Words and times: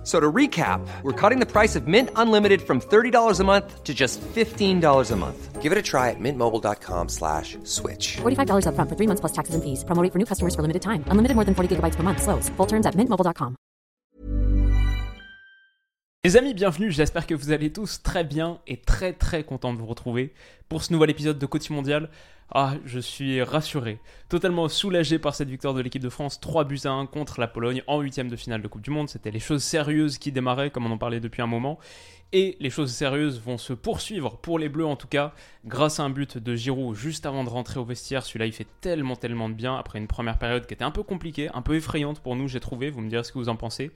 F- 0.00 0.06
So 0.06 0.18
to 0.18 0.32
recap, 0.32 0.80
we're 1.02 1.12
cutting 1.12 1.40
the 1.40 1.46
price 1.46 1.76
of 1.76 1.86
Mint 1.86 2.08
Unlimited 2.16 2.62
from 2.62 2.80
$30 2.80 3.38
a 3.40 3.44
month 3.44 3.84
to 3.84 3.92
just 3.92 4.18
$15 4.34 5.10
a 5.12 5.16
month. 5.16 5.60
Give 5.60 5.72
it 5.72 5.78
a 5.78 5.82
try 5.82 6.08
at 6.08 6.18
mintmobile.com 6.18 7.08
slash 7.10 7.58
switch. 7.64 8.16
$45 8.22 8.64
upfront 8.64 8.88
for 8.88 8.96
three 8.96 9.06
months 9.06 9.20
plus 9.20 9.32
taxes 9.32 9.54
and 9.54 9.62
fees. 9.62 9.84
Promo 9.84 10.02
rate 10.02 10.10
for 10.12 10.18
new 10.18 10.24
customers 10.24 10.54
for 10.54 10.62
limited 10.62 10.80
time. 10.80 11.04
Unlimited 11.10 11.34
more 11.36 11.44
than 11.44 11.54
40 11.54 11.76
gigabytes 11.76 11.96
per 11.96 12.02
month. 12.02 12.22
Slows. 12.22 12.48
Full 12.56 12.66
terms 12.66 12.86
at 12.86 12.94
mintmobile.com. 12.96 13.56
Les 16.24 16.36
amis, 16.36 16.52
bienvenue, 16.52 16.90
j'espère 16.90 17.26
que 17.26 17.34
vous 17.34 17.50
allez 17.50 17.72
tous 17.72 18.02
très 18.02 18.24
bien 18.24 18.58
et 18.66 18.76
très 18.82 19.14
très 19.14 19.42
content 19.42 19.72
de 19.72 19.78
vous 19.78 19.86
retrouver 19.86 20.34
pour 20.70 20.84
ce 20.84 20.92
nouvel 20.92 21.10
épisode 21.10 21.36
de 21.36 21.46
Côté 21.46 21.74
Mondial. 21.74 22.08
Ah, 22.52 22.74
je 22.84 23.00
suis 23.00 23.42
rassuré, 23.42 23.98
totalement 24.28 24.68
soulagé 24.68 25.18
par 25.18 25.34
cette 25.34 25.48
victoire 25.48 25.74
de 25.74 25.80
l'équipe 25.80 26.02
de 26.02 26.08
France, 26.08 26.40
3 26.40 26.64
buts 26.64 26.80
à 26.84 26.90
1 26.90 27.06
contre 27.06 27.40
la 27.40 27.48
Pologne 27.48 27.82
en 27.88 28.00
huitième 28.00 28.28
de 28.28 28.36
finale 28.36 28.62
de 28.62 28.68
Coupe 28.68 28.82
du 28.82 28.90
Monde. 28.90 29.08
C'était 29.08 29.32
les 29.32 29.40
choses 29.40 29.64
sérieuses 29.64 30.18
qui 30.18 30.30
démarraient, 30.32 30.70
comme 30.70 30.86
on 30.86 30.90
en 30.92 30.98
parlait 30.98 31.20
depuis 31.20 31.42
un 31.42 31.46
moment. 31.46 31.78
Et 32.32 32.56
les 32.60 32.70
choses 32.70 32.92
sérieuses 32.92 33.40
vont 33.40 33.58
se 33.58 33.72
poursuivre 33.72 34.36
pour 34.36 34.60
les 34.60 34.68
Bleus 34.68 34.86
en 34.86 34.94
tout 34.94 35.08
cas, 35.08 35.32
grâce 35.64 35.98
à 35.98 36.04
un 36.04 36.10
but 36.10 36.38
de 36.38 36.54
Giroud 36.54 36.94
juste 36.94 37.26
avant 37.26 37.42
de 37.42 37.48
rentrer 37.48 37.80
au 37.80 37.84
vestiaire. 37.84 38.24
Celui-là, 38.24 38.46
il 38.46 38.52
fait 38.52 38.68
tellement, 38.80 39.16
tellement 39.16 39.48
de 39.48 39.54
bien 39.54 39.74
après 39.74 39.98
une 39.98 40.06
première 40.06 40.38
période 40.38 40.64
qui 40.66 40.74
était 40.74 40.84
un 40.84 40.92
peu 40.92 41.02
compliquée, 41.02 41.48
un 41.54 41.62
peu 41.62 41.74
effrayante 41.74 42.20
pour 42.20 42.36
nous, 42.36 42.46
j'ai 42.46 42.60
trouvé. 42.60 42.90
Vous 42.90 43.00
me 43.00 43.08
direz 43.08 43.24
ce 43.24 43.32
que 43.32 43.38
vous 43.38 43.48
en 43.48 43.56
pensez. 43.56 43.90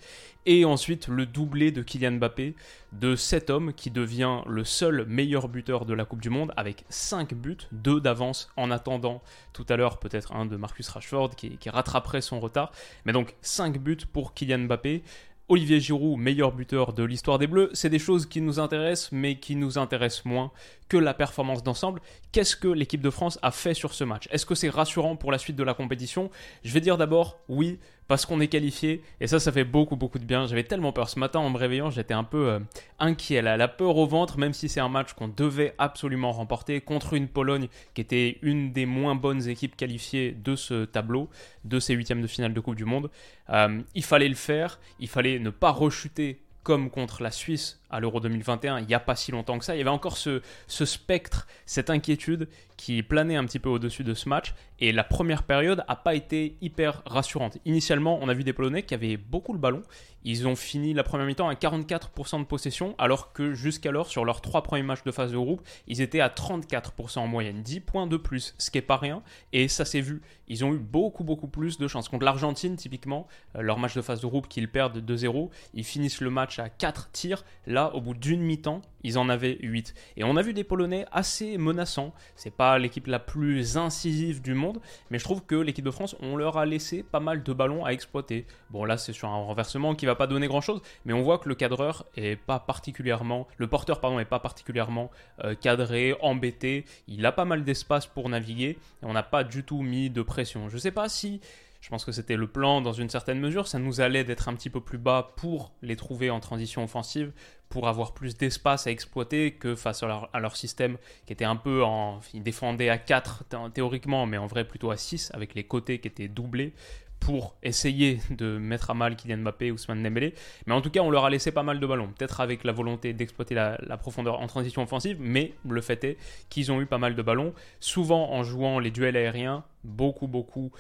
Et 0.46 0.64
ensuite, 0.64 1.06
le 1.06 1.26
doublé 1.26 1.70
de 1.70 1.82
Kylian 1.82 2.12
Mbappé, 2.12 2.56
de 2.92 3.14
cet 3.14 3.50
homme 3.50 3.72
qui 3.72 3.92
devient 3.92 4.40
le 4.48 4.64
seul 4.64 5.06
meilleur 5.06 5.48
buteur 5.48 5.84
de 5.84 5.94
la 5.94 6.04
Coupe 6.04 6.20
du 6.20 6.30
Monde 6.30 6.52
avec 6.64 6.86
5 6.88 7.34
buts, 7.34 7.58
2 7.72 8.00
d'avance 8.00 8.50
en 8.56 8.70
attendant 8.70 9.20
tout 9.52 9.66
à 9.68 9.76
l'heure 9.76 9.98
peut-être 9.98 10.32
un 10.32 10.46
de 10.46 10.56
Marcus 10.56 10.88
Rashford 10.88 11.36
qui, 11.36 11.58
qui 11.58 11.68
rattraperait 11.68 12.22
son 12.22 12.40
retard. 12.40 12.72
Mais 13.04 13.12
donc 13.12 13.34
5 13.42 13.78
buts 13.78 13.98
pour 14.10 14.32
Kylian 14.32 14.60
Mbappé. 14.60 15.02
Olivier 15.50 15.78
Giroud, 15.78 16.18
meilleur 16.18 16.52
buteur 16.52 16.94
de 16.94 17.04
l'histoire 17.04 17.38
des 17.38 17.46
Bleus, 17.46 17.68
c'est 17.74 17.90
des 17.90 17.98
choses 17.98 18.24
qui 18.24 18.40
nous 18.40 18.60
intéressent, 18.60 19.12
mais 19.12 19.38
qui 19.38 19.56
nous 19.56 19.76
intéressent 19.76 20.24
moins 20.24 20.52
que 20.88 20.96
la 20.96 21.12
performance 21.12 21.62
d'ensemble. 21.62 22.00
Qu'est-ce 22.32 22.56
que 22.56 22.68
l'équipe 22.68 23.02
de 23.02 23.10
France 23.10 23.38
a 23.42 23.50
fait 23.50 23.74
sur 23.74 23.92
ce 23.92 24.04
match? 24.04 24.26
Est-ce 24.30 24.46
que 24.46 24.54
c'est 24.54 24.70
rassurant 24.70 25.16
pour 25.16 25.30
la 25.30 25.36
suite 25.36 25.56
de 25.56 25.62
la 25.62 25.74
compétition? 25.74 26.30
Je 26.62 26.72
vais 26.72 26.80
dire 26.80 26.96
d'abord 26.96 27.40
oui, 27.50 27.78
parce 28.08 28.26
qu'on 28.26 28.40
est 28.40 28.48
qualifié, 28.48 29.02
et 29.20 29.26
ça, 29.26 29.40
ça 29.40 29.52
fait 29.52 29.64
beaucoup, 29.64 29.96
beaucoup 29.96 30.18
de 30.18 30.24
bien. 30.24 30.46
J'avais 30.46 30.64
tellement 30.64 30.92
peur 30.92 31.08
ce 31.08 31.18
matin 31.18 31.38
en 31.40 31.50
me 31.50 31.56
réveillant, 31.56 31.90
j'étais 31.90 32.14
un 32.14 32.24
peu 32.24 32.48
euh, 32.48 32.60
inquiet, 32.98 33.42
la 33.42 33.68
peur 33.68 33.96
au 33.96 34.06
ventre, 34.06 34.38
même 34.38 34.52
si 34.52 34.68
c'est 34.68 34.80
un 34.80 34.88
match 34.88 35.12
qu'on 35.14 35.28
devait 35.28 35.74
absolument 35.78 36.32
remporter 36.32 36.80
contre 36.80 37.14
une 37.14 37.28
Pologne 37.28 37.68
qui 37.94 38.00
était 38.00 38.38
une 38.42 38.72
des 38.72 38.86
moins 38.86 39.14
bonnes 39.14 39.48
équipes 39.48 39.76
qualifiées 39.76 40.32
de 40.32 40.56
ce 40.56 40.84
tableau, 40.84 41.28
de 41.64 41.80
ces 41.80 41.94
huitièmes 41.94 42.22
de 42.22 42.26
finale 42.26 42.52
de 42.52 42.60
Coupe 42.60 42.76
du 42.76 42.84
Monde. 42.84 43.10
Euh, 43.50 43.80
il 43.94 44.04
fallait 44.04 44.28
le 44.28 44.34
faire, 44.34 44.78
il 45.00 45.08
fallait 45.08 45.38
ne 45.38 45.50
pas 45.50 45.70
rechuter 45.70 46.40
comme 46.62 46.90
contre 46.90 47.22
la 47.22 47.30
Suisse 47.30 47.80
à 47.94 48.00
l'Euro 48.00 48.18
2021, 48.18 48.80
il 48.80 48.86
n'y 48.86 48.94
a 48.94 49.00
pas 49.00 49.14
si 49.14 49.30
longtemps 49.30 49.56
que 49.56 49.64
ça. 49.64 49.76
Il 49.76 49.78
y 49.78 49.80
avait 49.80 49.88
encore 49.88 50.16
ce, 50.16 50.40
spectre, 50.66 51.46
cette 51.64 51.90
inquiétude 51.90 52.48
qui 52.76 53.04
planait 53.04 53.36
un 53.36 53.44
petit 53.44 53.60
peu 53.60 53.68
au-dessus 53.68 54.02
de 54.02 54.14
ce 54.14 54.28
match. 54.28 54.52
Et 54.80 54.90
la 54.90 55.04
première 55.04 55.44
période 55.44 55.84
n'a 55.88 55.94
pas 55.94 56.16
été 56.16 56.56
hyper 56.60 57.02
rassurante. 57.06 57.58
Initialement, 57.64 58.18
on 58.20 58.28
a 58.28 58.34
vu 58.34 58.42
des 58.42 58.52
Polonais 58.52 58.82
qui 58.82 58.94
avaient 58.94 59.16
beaucoup 59.16 59.52
le 59.52 59.60
ballon. 59.60 59.82
Ils 60.24 60.48
ont 60.48 60.56
fini 60.56 60.92
la 60.92 61.04
première 61.04 61.26
mi-temps 61.26 61.48
à 61.48 61.54
44% 61.54 62.40
de 62.40 62.44
possession, 62.44 62.94
alors 62.98 63.32
que 63.32 63.52
jusqu'alors, 63.52 64.08
sur 64.08 64.24
leurs 64.24 64.40
trois 64.40 64.62
premiers 64.62 64.82
matchs 64.82 65.04
de 65.04 65.12
phase 65.12 65.30
de 65.30 65.36
groupe, 65.36 65.62
ils 65.86 66.00
étaient 66.00 66.20
à 66.20 66.28
34% 66.28 67.18
en 67.18 67.26
moyenne. 67.28 67.62
10 67.62 67.80
points 67.80 68.06
de 68.06 68.16
plus, 68.16 68.54
ce 68.58 68.70
qui 68.70 68.78
n'est 68.78 68.82
pas 68.82 68.96
rien. 68.96 69.22
Et 69.52 69.68
ça 69.68 69.84
s'est 69.84 70.00
vu. 70.00 70.22
Ils 70.48 70.64
ont 70.64 70.72
eu 70.72 70.78
beaucoup, 70.78 71.24
beaucoup 71.24 71.46
plus 71.48 71.78
de 71.78 71.86
chances. 71.86 72.08
Contre 72.08 72.24
l'Argentine, 72.24 72.76
typiquement, 72.76 73.28
euh, 73.56 73.62
leur 73.62 73.78
match 73.78 73.94
de 73.94 74.02
phase 74.02 74.20
de 74.20 74.26
groupe 74.26 74.48
qu'ils 74.48 74.70
perdent 74.70 74.98
2-0, 74.98 75.50
ils 75.74 75.84
finissent 75.84 76.20
le 76.20 76.30
match 76.30 76.58
à 76.58 76.68
4 76.68 77.10
tirs. 77.12 77.44
Là, 77.66 77.83
au 77.88 78.00
bout 78.00 78.14
d'une 78.14 78.40
mi-temps, 78.40 78.82
ils 79.02 79.18
en 79.18 79.28
avaient 79.28 79.58
8. 79.60 79.94
Et 80.16 80.24
on 80.24 80.36
a 80.36 80.42
vu 80.42 80.54
des 80.54 80.64
Polonais 80.64 81.04
assez 81.12 81.58
menaçants. 81.58 82.12
C'est 82.36 82.54
pas 82.54 82.78
l'équipe 82.78 83.06
la 83.06 83.18
plus 83.18 83.76
incisive 83.76 84.40
du 84.40 84.54
monde, 84.54 84.80
mais 85.10 85.18
je 85.18 85.24
trouve 85.24 85.44
que 85.44 85.54
l'équipe 85.54 85.84
de 85.84 85.90
France, 85.90 86.16
on 86.20 86.36
leur 86.36 86.56
a 86.56 86.66
laissé 86.66 87.02
pas 87.02 87.20
mal 87.20 87.42
de 87.42 87.52
ballons 87.52 87.84
à 87.84 87.90
exploiter. 87.90 88.46
Bon, 88.70 88.84
là, 88.84 88.96
c'est 88.96 89.12
sur 89.12 89.28
un 89.28 89.36
renversement 89.36 89.94
qui 89.94 90.06
va 90.06 90.14
pas 90.14 90.26
donner 90.26 90.46
grand 90.46 90.60
chose, 90.60 90.80
mais 91.04 91.12
on 91.12 91.22
voit 91.22 91.38
que 91.38 91.48
le 91.48 91.54
cadreur 91.54 92.06
est 92.16 92.36
pas 92.36 92.58
particulièrement, 92.58 93.46
le 93.58 93.66
porteur, 93.66 94.00
pardon, 94.00 94.18
est 94.18 94.24
pas 94.24 94.40
particulièrement 94.40 95.10
euh, 95.44 95.54
cadré, 95.54 96.16
embêté. 96.20 96.84
Il 97.08 97.24
a 97.26 97.32
pas 97.32 97.44
mal 97.44 97.64
d'espace 97.64 98.06
pour 98.06 98.28
naviguer 98.28 98.78
et 99.02 99.04
on 99.04 99.12
n'a 99.12 99.22
pas 99.22 99.44
du 99.44 99.64
tout 99.64 99.82
mis 99.82 100.10
de 100.10 100.22
pression. 100.22 100.68
Je 100.68 100.78
sais 100.78 100.90
pas 100.90 101.08
si 101.08 101.40
je 101.84 101.90
pense 101.90 102.06
que 102.06 102.12
c'était 102.12 102.36
le 102.36 102.46
plan 102.46 102.80
dans 102.80 102.94
une 102.94 103.10
certaine 103.10 103.38
mesure. 103.38 103.68
Ça 103.68 103.78
nous 103.78 104.00
allait 104.00 104.24
d'être 104.24 104.48
un 104.48 104.54
petit 104.54 104.70
peu 104.70 104.80
plus 104.80 104.96
bas 104.96 105.34
pour 105.36 105.74
les 105.82 105.96
trouver 105.96 106.30
en 106.30 106.40
transition 106.40 106.82
offensive, 106.82 107.30
pour 107.68 107.88
avoir 107.88 108.14
plus 108.14 108.38
d'espace 108.38 108.86
à 108.86 108.90
exploiter 108.90 109.52
que 109.52 109.74
face 109.74 110.02
à 110.02 110.40
leur, 110.40 110.56
système 110.56 110.96
qui 111.26 111.34
était 111.34 111.44
un 111.44 111.56
peu 111.56 111.84
en. 111.84 112.20
Ils 112.32 112.42
défendaient 112.42 112.88
à 112.88 112.96
4 112.96 113.44
théoriquement, 113.74 114.24
mais 114.24 114.38
en 114.38 114.46
vrai 114.46 114.66
plutôt 114.66 114.90
à 114.92 114.96
6 114.96 115.30
avec 115.34 115.54
les 115.54 115.64
côtés 115.64 115.98
qui 115.98 116.08
étaient 116.08 116.26
doublés 116.26 116.72
pour 117.20 117.54
essayer 117.62 118.18
de 118.30 118.56
mettre 118.56 118.90
à 118.90 118.94
mal 118.94 119.14
Kylian 119.14 119.38
Mbappé 119.38 119.70
ou 119.70 119.74
Ousmane 119.74 120.02
Dembélé. 120.02 120.32
Mais 120.66 120.72
en 120.72 120.80
tout 120.80 120.90
cas, 120.90 121.00
on 121.00 121.10
leur 121.10 121.26
a 121.26 121.30
laissé 121.30 121.52
pas 121.52 121.62
mal 121.62 121.80
de 121.80 121.86
ballons. 121.86 122.08
Peut-être 122.16 122.40
avec 122.40 122.64
la 122.64 122.72
volonté 122.72 123.12
d'exploiter 123.12 123.54
la, 123.54 123.98
profondeur 123.98 124.40
en 124.40 124.46
transition 124.46 124.82
offensive, 124.82 125.18
mais 125.20 125.52
le 125.68 125.82
fait 125.82 126.02
est 126.04 126.16
qu'ils 126.48 126.72
ont 126.72 126.80
eu 126.80 126.86
pas 126.86 126.98
mal 126.98 127.14
de 127.14 127.20
ballons, 127.20 127.52
souvent 127.78 128.32
en 128.32 128.42
jouant 128.42 128.78
les 128.78 128.90
duels 128.90 129.18
aériens, 129.18 129.64
beaucoup, 129.84 130.28
beaucoup 130.28 130.72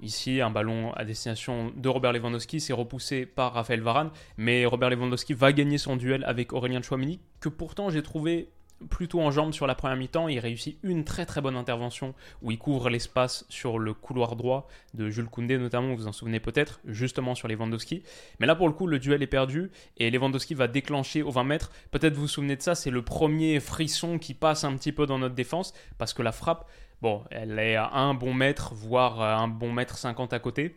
Ici, 0.00 0.40
un 0.40 0.50
ballon 0.50 0.92
à 0.92 1.04
destination 1.04 1.72
de 1.76 1.88
Robert 1.88 2.12
Lewandowski, 2.12 2.60
c'est 2.60 2.72
repoussé 2.72 3.26
par 3.26 3.54
Raphaël 3.54 3.80
Varane, 3.80 4.10
mais 4.36 4.66
Robert 4.66 4.90
Lewandowski 4.90 5.34
va 5.34 5.52
gagner 5.52 5.78
son 5.78 5.96
duel 5.96 6.24
avec 6.24 6.52
Aurélien 6.52 6.82
Chouamini, 6.82 7.20
que 7.40 7.48
pourtant 7.48 7.90
j'ai 7.90 8.02
trouvé 8.02 8.50
plutôt 8.90 9.20
en 9.20 9.30
jambes 9.30 9.52
sur 9.52 9.66
la 9.66 9.74
première 9.74 9.96
mi-temps. 9.96 10.28
Il 10.28 10.38
réussit 10.38 10.78
une 10.82 11.04
très 11.04 11.26
très 11.26 11.40
bonne 11.40 11.56
intervention 11.56 12.14
où 12.42 12.50
il 12.50 12.58
couvre 12.58 12.90
l'espace 12.90 13.44
sur 13.48 13.78
le 13.78 13.94
couloir 13.94 14.36
droit 14.36 14.68
de 14.94 15.10
Jules 15.10 15.28
Koundé 15.28 15.58
notamment, 15.58 15.88
vous 15.88 16.02
vous 16.02 16.06
en 16.06 16.12
souvenez 16.12 16.40
peut-être, 16.40 16.80
justement 16.84 17.34
sur 17.34 17.48
Lewandowski. 17.48 18.02
Mais 18.40 18.46
là 18.46 18.54
pour 18.54 18.68
le 18.68 18.74
coup, 18.74 18.86
le 18.86 18.98
duel 18.98 19.22
est 19.22 19.28
perdu 19.28 19.70
et 19.96 20.10
Lewandowski 20.10 20.54
va 20.54 20.68
déclencher 20.68 21.22
au 21.22 21.30
20 21.30 21.44
mètres. 21.44 21.70
Peut-être 21.90 22.14
vous 22.14 22.22
vous 22.22 22.28
souvenez 22.28 22.56
de 22.56 22.62
ça, 22.62 22.74
c'est 22.74 22.90
le 22.90 23.02
premier 23.02 23.60
frisson 23.60 24.18
qui 24.18 24.34
passe 24.34 24.64
un 24.64 24.76
petit 24.76 24.92
peu 24.92 25.06
dans 25.06 25.18
notre 25.18 25.34
défense 25.34 25.72
parce 25.98 26.12
que 26.12 26.22
la 26.22 26.32
frappe, 26.32 26.68
bon, 27.04 27.22
elle 27.30 27.58
est 27.58 27.76
à 27.76 27.90
un 27.92 28.14
bon 28.14 28.32
mètre, 28.32 28.72
voire 28.72 29.20
à 29.20 29.36
un 29.36 29.46
bon 29.46 29.70
mètre 29.70 29.98
50 29.98 30.32
à 30.32 30.38
côté. 30.38 30.74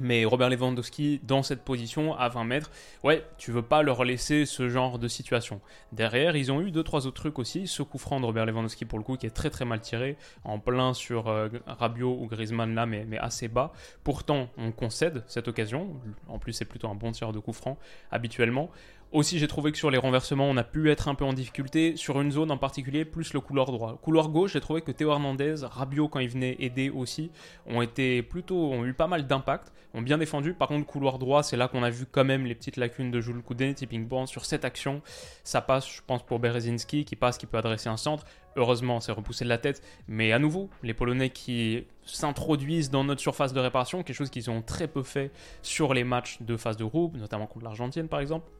Mais 0.00 0.24
Robert 0.24 0.50
Lewandowski, 0.50 1.20
dans 1.22 1.44
cette 1.44 1.62
position, 1.62 2.16
à 2.16 2.28
20 2.28 2.42
mètres, 2.42 2.72
ouais, 3.04 3.24
tu 3.38 3.52
veux 3.52 3.62
pas 3.62 3.84
leur 3.84 4.02
laisser 4.02 4.46
ce 4.46 4.68
genre 4.68 4.98
de 4.98 5.06
situation. 5.06 5.60
Derrière, 5.92 6.34
ils 6.34 6.50
ont 6.50 6.60
eu 6.60 6.72
deux 6.72 6.82
trois 6.82 7.06
autres 7.06 7.20
trucs 7.20 7.38
aussi. 7.38 7.68
Ce 7.68 7.84
coup 7.84 7.98
franc 7.98 8.18
de 8.18 8.26
Robert 8.26 8.46
Lewandowski, 8.46 8.84
pour 8.84 8.98
le 8.98 9.04
coup, 9.04 9.16
qui 9.16 9.26
est 9.26 9.30
très 9.30 9.48
très 9.48 9.64
mal 9.64 9.80
tiré, 9.80 10.16
en 10.42 10.58
plein 10.58 10.92
sur 10.92 11.28
euh, 11.28 11.48
Rabiot 11.68 12.18
ou 12.20 12.26
Griezmann 12.26 12.74
là, 12.74 12.84
mais, 12.84 13.04
mais 13.04 13.18
assez 13.18 13.46
bas. 13.46 13.72
Pourtant, 14.02 14.48
on 14.58 14.72
concède 14.72 15.22
cette 15.28 15.46
occasion. 15.46 16.00
En 16.26 16.40
plus, 16.40 16.52
c'est 16.52 16.64
plutôt 16.64 16.88
un 16.88 16.96
bon 16.96 17.12
tireur 17.12 17.32
de 17.32 17.38
coup 17.38 17.52
franc, 17.52 17.78
habituellement. 18.10 18.70
Aussi, 19.14 19.38
j'ai 19.38 19.46
trouvé 19.46 19.70
que 19.70 19.78
sur 19.78 19.92
les 19.92 19.98
renversements, 19.98 20.50
on 20.50 20.56
a 20.56 20.64
pu 20.64 20.90
être 20.90 21.06
un 21.06 21.14
peu 21.14 21.24
en 21.24 21.32
difficulté 21.32 21.94
sur 21.94 22.20
une 22.20 22.32
zone 22.32 22.50
en 22.50 22.58
particulier, 22.58 23.04
plus 23.04 23.32
le 23.32 23.38
couloir 23.38 23.70
droit. 23.70 23.96
Couloir 24.02 24.28
gauche, 24.28 24.54
j'ai 24.54 24.60
trouvé 24.60 24.80
que 24.80 24.90
Théo 24.90 25.12
Hernandez, 25.12 25.54
Rabiot 25.62 26.08
quand 26.08 26.18
il 26.18 26.28
venait 26.28 26.56
aider 26.58 26.90
aussi, 26.90 27.30
ont 27.64 27.80
été 27.80 28.24
plutôt, 28.24 28.72
ont 28.72 28.84
eu 28.84 28.92
pas 28.92 29.06
mal 29.06 29.28
d'impact, 29.28 29.72
ont 29.94 30.02
bien 30.02 30.18
défendu. 30.18 30.52
Par 30.52 30.66
contre, 30.66 30.84
couloir 30.84 31.20
droit, 31.20 31.44
c'est 31.44 31.56
là 31.56 31.68
qu'on 31.68 31.84
a 31.84 31.90
vu 31.90 32.06
quand 32.10 32.24
même 32.24 32.44
les 32.44 32.56
petites 32.56 32.76
lacunes 32.76 33.12
de 33.12 33.20
Jules 33.20 33.40
Koundé, 33.40 33.72
tipping 33.72 34.08
point 34.08 34.26
sur 34.26 34.44
cette 34.44 34.64
action. 34.64 35.00
Ça 35.44 35.60
passe, 35.60 35.88
je 35.88 36.00
pense, 36.04 36.24
pour 36.24 36.40
Berezinski 36.40 37.04
qui 37.04 37.14
passe, 37.14 37.38
qui 37.38 37.46
peut 37.46 37.58
adresser 37.58 37.88
un 37.88 37.96
centre. 37.96 38.24
Heureusement, 38.56 38.98
c'est 38.98 39.12
repoussé 39.12 39.44
de 39.44 39.48
la 39.48 39.58
tête. 39.58 39.80
Mais 40.08 40.32
à 40.32 40.40
nouveau, 40.40 40.70
les 40.82 40.92
Polonais 40.92 41.30
qui 41.30 41.84
s'introduisent 42.02 42.90
dans 42.90 43.04
notre 43.04 43.20
surface 43.20 43.52
de 43.52 43.60
réparation, 43.60 44.02
quelque 44.02 44.16
chose 44.16 44.30
qu'ils 44.30 44.50
ont 44.50 44.60
très 44.60 44.88
peu 44.88 45.04
fait 45.04 45.30
sur 45.62 45.94
les 45.94 46.02
matchs 46.02 46.38
de 46.42 46.56
phase 46.56 46.76
de 46.76 46.84
groupe, 46.84 47.16
notamment 47.16 47.46
contre 47.46 47.64
l'Argentine 47.64 48.08
par 48.08 48.18
exemple. 48.18 48.50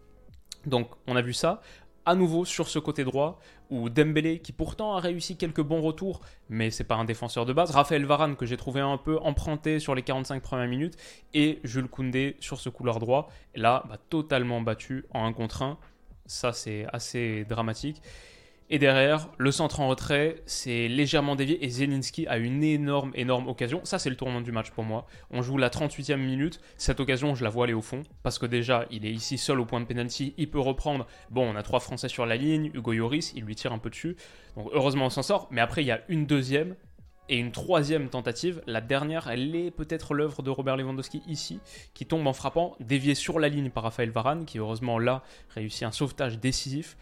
Donc 0.66 0.90
on 1.06 1.16
a 1.16 1.22
vu 1.22 1.32
ça. 1.32 1.60
À 2.06 2.14
nouveau 2.14 2.44
sur 2.44 2.68
ce 2.68 2.78
côté 2.78 3.02
droit, 3.02 3.40
où 3.70 3.88
Dembélé, 3.88 4.40
qui 4.40 4.52
pourtant 4.52 4.94
a 4.94 5.00
réussi 5.00 5.38
quelques 5.38 5.62
bons 5.62 5.80
retours, 5.80 6.20
mais 6.50 6.70
c'est 6.70 6.84
pas 6.84 6.96
un 6.96 7.04
défenseur 7.06 7.46
de 7.46 7.54
base. 7.54 7.70
Raphaël 7.70 8.04
Varane, 8.04 8.36
que 8.36 8.44
j'ai 8.44 8.58
trouvé 8.58 8.80
un 8.82 8.98
peu 8.98 9.18
emprunté 9.20 9.78
sur 9.78 9.94
les 9.94 10.02
45 10.02 10.42
premières 10.42 10.68
minutes, 10.68 10.98
et 11.32 11.60
Jules 11.64 11.88
Koundé 11.88 12.36
sur 12.40 12.60
ce 12.60 12.68
couloir 12.68 12.98
droit. 12.98 13.30
Là, 13.54 13.84
bah, 13.88 13.96
totalement 14.10 14.60
battu 14.60 15.06
en 15.14 15.24
1 15.24 15.32
contre 15.32 15.62
1. 15.62 15.78
Ça, 16.26 16.52
c'est 16.52 16.86
assez 16.92 17.46
dramatique. 17.46 18.02
Et 18.70 18.78
derrière, 18.78 19.28
le 19.36 19.52
centre 19.52 19.80
en 19.80 19.88
retrait, 19.88 20.42
c'est 20.46 20.88
légèrement 20.88 21.36
dévié 21.36 21.62
et 21.64 21.68
Zelinski 21.68 22.26
a 22.26 22.38
une 22.38 22.64
énorme, 22.64 23.12
énorme 23.14 23.46
occasion. 23.46 23.80
Ça, 23.84 23.98
c'est 23.98 24.08
le 24.08 24.16
tournant 24.16 24.40
du 24.40 24.52
match 24.52 24.70
pour 24.70 24.84
moi. 24.84 25.06
On 25.30 25.42
joue 25.42 25.58
la 25.58 25.68
38e 25.68 26.16
minute. 26.16 26.60
Cette 26.78 26.98
occasion, 26.98 27.34
je 27.34 27.44
la 27.44 27.50
vois 27.50 27.64
aller 27.64 27.74
au 27.74 27.82
fond 27.82 28.02
parce 28.22 28.38
que 28.38 28.46
déjà, 28.46 28.86
il 28.90 29.04
est 29.04 29.12
ici 29.12 29.36
seul 29.36 29.60
au 29.60 29.66
point 29.66 29.80
de 29.80 29.84
pénalty. 29.84 30.32
Il 30.38 30.50
peut 30.50 30.60
reprendre. 30.60 31.06
Bon, 31.30 31.46
on 31.46 31.56
a 31.56 31.62
trois 31.62 31.80
Français 31.80 32.08
sur 32.08 32.24
la 32.24 32.36
ligne. 32.36 32.70
Hugo 32.72 32.94
Yoris, 32.94 33.34
il 33.36 33.44
lui 33.44 33.54
tire 33.54 33.72
un 33.72 33.78
peu 33.78 33.90
dessus. 33.90 34.16
Donc, 34.56 34.70
heureusement, 34.72 35.06
on 35.06 35.10
s'en 35.10 35.22
sort. 35.22 35.46
Mais 35.50 35.60
après, 35.60 35.82
il 35.82 35.86
y 35.86 35.92
a 35.92 36.00
une 36.08 36.24
deuxième 36.24 36.74
et 37.28 37.38
une 37.38 37.52
troisième 37.52 38.08
tentative. 38.08 38.62
La 38.66 38.80
dernière, 38.80 39.28
elle 39.28 39.54
est 39.54 39.70
peut-être 39.70 40.14
l'œuvre 40.14 40.42
de 40.42 40.50
Robert 40.50 40.76
Lewandowski 40.76 41.22
ici, 41.26 41.60
qui 41.94 42.06
tombe 42.06 42.26
en 42.26 42.32
frappant, 42.32 42.76
dévié 42.80 43.14
sur 43.14 43.38
la 43.38 43.48
ligne 43.48 43.70
par 43.70 43.84
Raphaël 43.84 44.10
Varane, 44.10 44.44
qui 44.44 44.58
heureusement 44.58 44.98
là 44.98 45.22
réussit 45.50 45.84
un 45.84 45.92
sauvetage 45.92 46.38
décisif. 46.38 46.96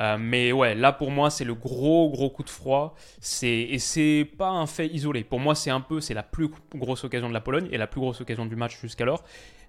Euh, 0.00 0.16
mais 0.18 0.52
ouais, 0.52 0.74
là 0.74 0.92
pour 0.92 1.10
moi 1.10 1.30
c'est 1.30 1.44
le 1.44 1.54
gros 1.54 2.10
gros 2.10 2.30
coup 2.30 2.42
de 2.42 2.50
froid. 2.50 2.94
C'est 3.20 3.48
et 3.48 3.78
c'est 3.78 4.28
pas 4.38 4.48
un 4.48 4.66
fait 4.66 4.88
isolé. 4.88 5.24
Pour 5.24 5.40
moi 5.40 5.54
c'est 5.54 5.70
un 5.70 5.80
peu 5.80 6.00
c'est 6.00 6.14
la 6.14 6.22
plus 6.22 6.50
grosse 6.74 7.04
occasion 7.04 7.28
de 7.28 7.34
la 7.34 7.40
Pologne 7.40 7.68
et 7.70 7.78
la 7.78 7.86
plus 7.86 8.00
grosse 8.00 8.20
occasion 8.20 8.46
du 8.46 8.56
match 8.56 8.80
jusqu'alors. 8.80 9.24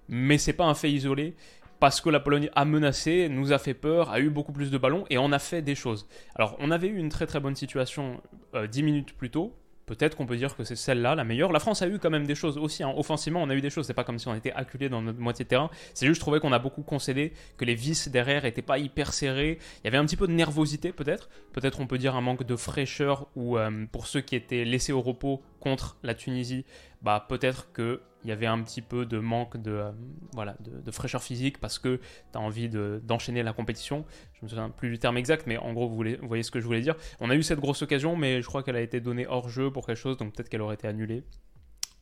Mais 0.10 0.38
c'est 0.38 0.54
pas 0.54 0.66
un 0.66 0.74
fait 0.74 0.92
isolé 0.92 1.36
parce 1.80 2.02
que 2.02 2.10
la 2.10 2.20
Pologne 2.20 2.50
a 2.56 2.66
menacé, 2.66 3.30
nous 3.30 3.54
a 3.54 3.60
fait 3.60 3.74
peur, 3.74 4.10
a 4.10 4.20
eu 4.20 4.30
beaucoup 4.30 4.52
plus 4.52 4.72
de 4.72 4.78
ballons 4.78 5.06
et 5.10 5.18
on 5.18 5.32
a 5.32 5.40
fait 5.40 5.62
des 5.62 5.76
choses. 5.76 6.08
Alors 6.36 6.56
on 6.60 6.72
avait 6.72 6.88
eu 6.88 6.98
une 6.98 7.10
très 7.10 7.28
très 7.28 7.40
bonne 7.40 7.56
situation 7.56 8.22
euh, 8.56 8.68
10 8.68 8.84
minutes 8.84 9.14
plus 9.14 9.30
tôt 9.30 9.54
Peut-être 9.88 10.18
qu'on 10.18 10.26
peut 10.26 10.36
dire 10.36 10.56
que 10.56 10.66
c'est 10.66 10.76
celle-là 10.76 11.16
la 11.16 11.24
meilleure. 11.24 11.54
La 11.54 11.62
France 11.62 11.82
a 11.82 11.88
eu 11.88 11.98
quand 11.98 12.10
même 12.10 12.28
des 12.28 12.36
choses 12.36 12.58
aussi. 12.58 12.84
Hein. 12.84 12.94
Offensivement, 12.98 13.42
on 13.42 13.50
a 13.50 13.56
eu 13.56 13.62
des 13.62 13.70
choses. 13.70 13.88
C'est 13.88 13.94
pas 13.94 14.04
comme 14.04 14.20
si 14.20 14.28
on 14.28 14.36
était 14.36 14.52
acculé 14.52 14.90
dans 14.90 15.02
notre 15.02 15.20
moitié 15.20 15.46
de 15.46 15.50
terrain. 15.50 15.70
C'est 15.94 16.06
juste, 16.06 16.18
je 16.18 16.22
trouvais 16.22 16.42
qu'on 16.42 16.52
a 16.52 16.60
beaucoup 16.60 16.84
concédé, 16.84 17.32
que 17.56 17.64
les 17.64 17.74
vis 17.74 18.10
derrière 18.10 18.44
étaient 18.44 18.62
pas 18.62 18.80
hyper 18.80 19.14
serrés. 19.14 19.60
Il 19.82 19.86
y 19.86 19.88
avait 19.88 19.98
un 19.98 20.06
petit 20.06 20.18
peu 20.18 20.28
de 20.28 20.34
nervosité, 20.34 20.92
peut-être. 20.92 21.30
Peut-être 21.54 21.80
on 21.80 21.88
peut 21.88 21.98
dire 21.98 22.18
un 22.18 22.22
manque 22.22 22.44
de 22.44 22.56
fraîcheur 22.58 23.28
ou 23.38 23.58
euh, 23.58 23.86
pour 23.90 24.08
ceux 24.08 24.20
qui 24.20 24.36
étaient 24.36 24.66
laissés 24.66 24.92
au 24.92 25.02
repos 25.02 25.42
contre 25.62 25.98
la 26.04 26.14
Tunisie, 26.14 26.66
bah 27.02 27.26
peut-être 27.28 27.72
que 27.72 28.02
il 28.24 28.30
y 28.30 28.32
avait 28.34 28.46
un 28.46 28.62
petit 28.62 28.82
peu 28.82 29.06
de 29.06 29.20
manque 29.20 29.58
de, 29.58 29.72
euh, 29.72 29.92
voilà, 30.34 30.56
de, 30.60 30.92
fraîcheur 30.92 31.22
physique 31.22 31.60
parce 31.60 31.80
que 31.80 31.98
tu 32.32 32.38
as 32.38 32.42
envie 32.42 32.70
d'enchaîner 32.70 33.44
la 33.44 33.54
compétition. 33.54 34.06
Je 34.34 34.46
me 34.46 34.50
souviens 34.50 34.70
plus 34.70 34.90
du 34.90 35.00
terme 35.00 35.18
exact, 35.18 35.46
mais 35.48 35.58
en 35.58 35.74
gros, 35.74 35.88
vous, 35.88 35.96
vous, 35.96 36.28
voyez 36.28 36.44
ce 36.44 36.52
que 36.52 36.60
je 36.60 36.66
voulais 36.66 36.82
dire. 36.82 36.96
On 37.20 37.30
a 37.30 37.36
eu 37.36 37.44
cette 37.44 37.60
grosse 37.60 37.82
occasion, 37.82 38.16
mais 38.16 38.42
je 38.42 38.48
crois 38.48 38.64
qu'elle 38.64 38.76
a 38.76 38.82
été 38.82 39.00
donnée 39.00 39.28
hors 39.28 39.50
jeu 39.50 39.72
pour 39.72 39.86
quelque 39.86 39.98
chose, 39.98 40.18
donc 40.18 40.34
peut-être 40.34 40.50
qu'elle 40.50 40.62
aurait 40.62 40.76
été 40.76 40.88
annulée 40.88 41.24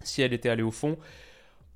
si 0.01 0.21
elle 0.21 0.33
était 0.33 0.49
allée 0.49 0.63
au 0.63 0.71
fond. 0.71 0.97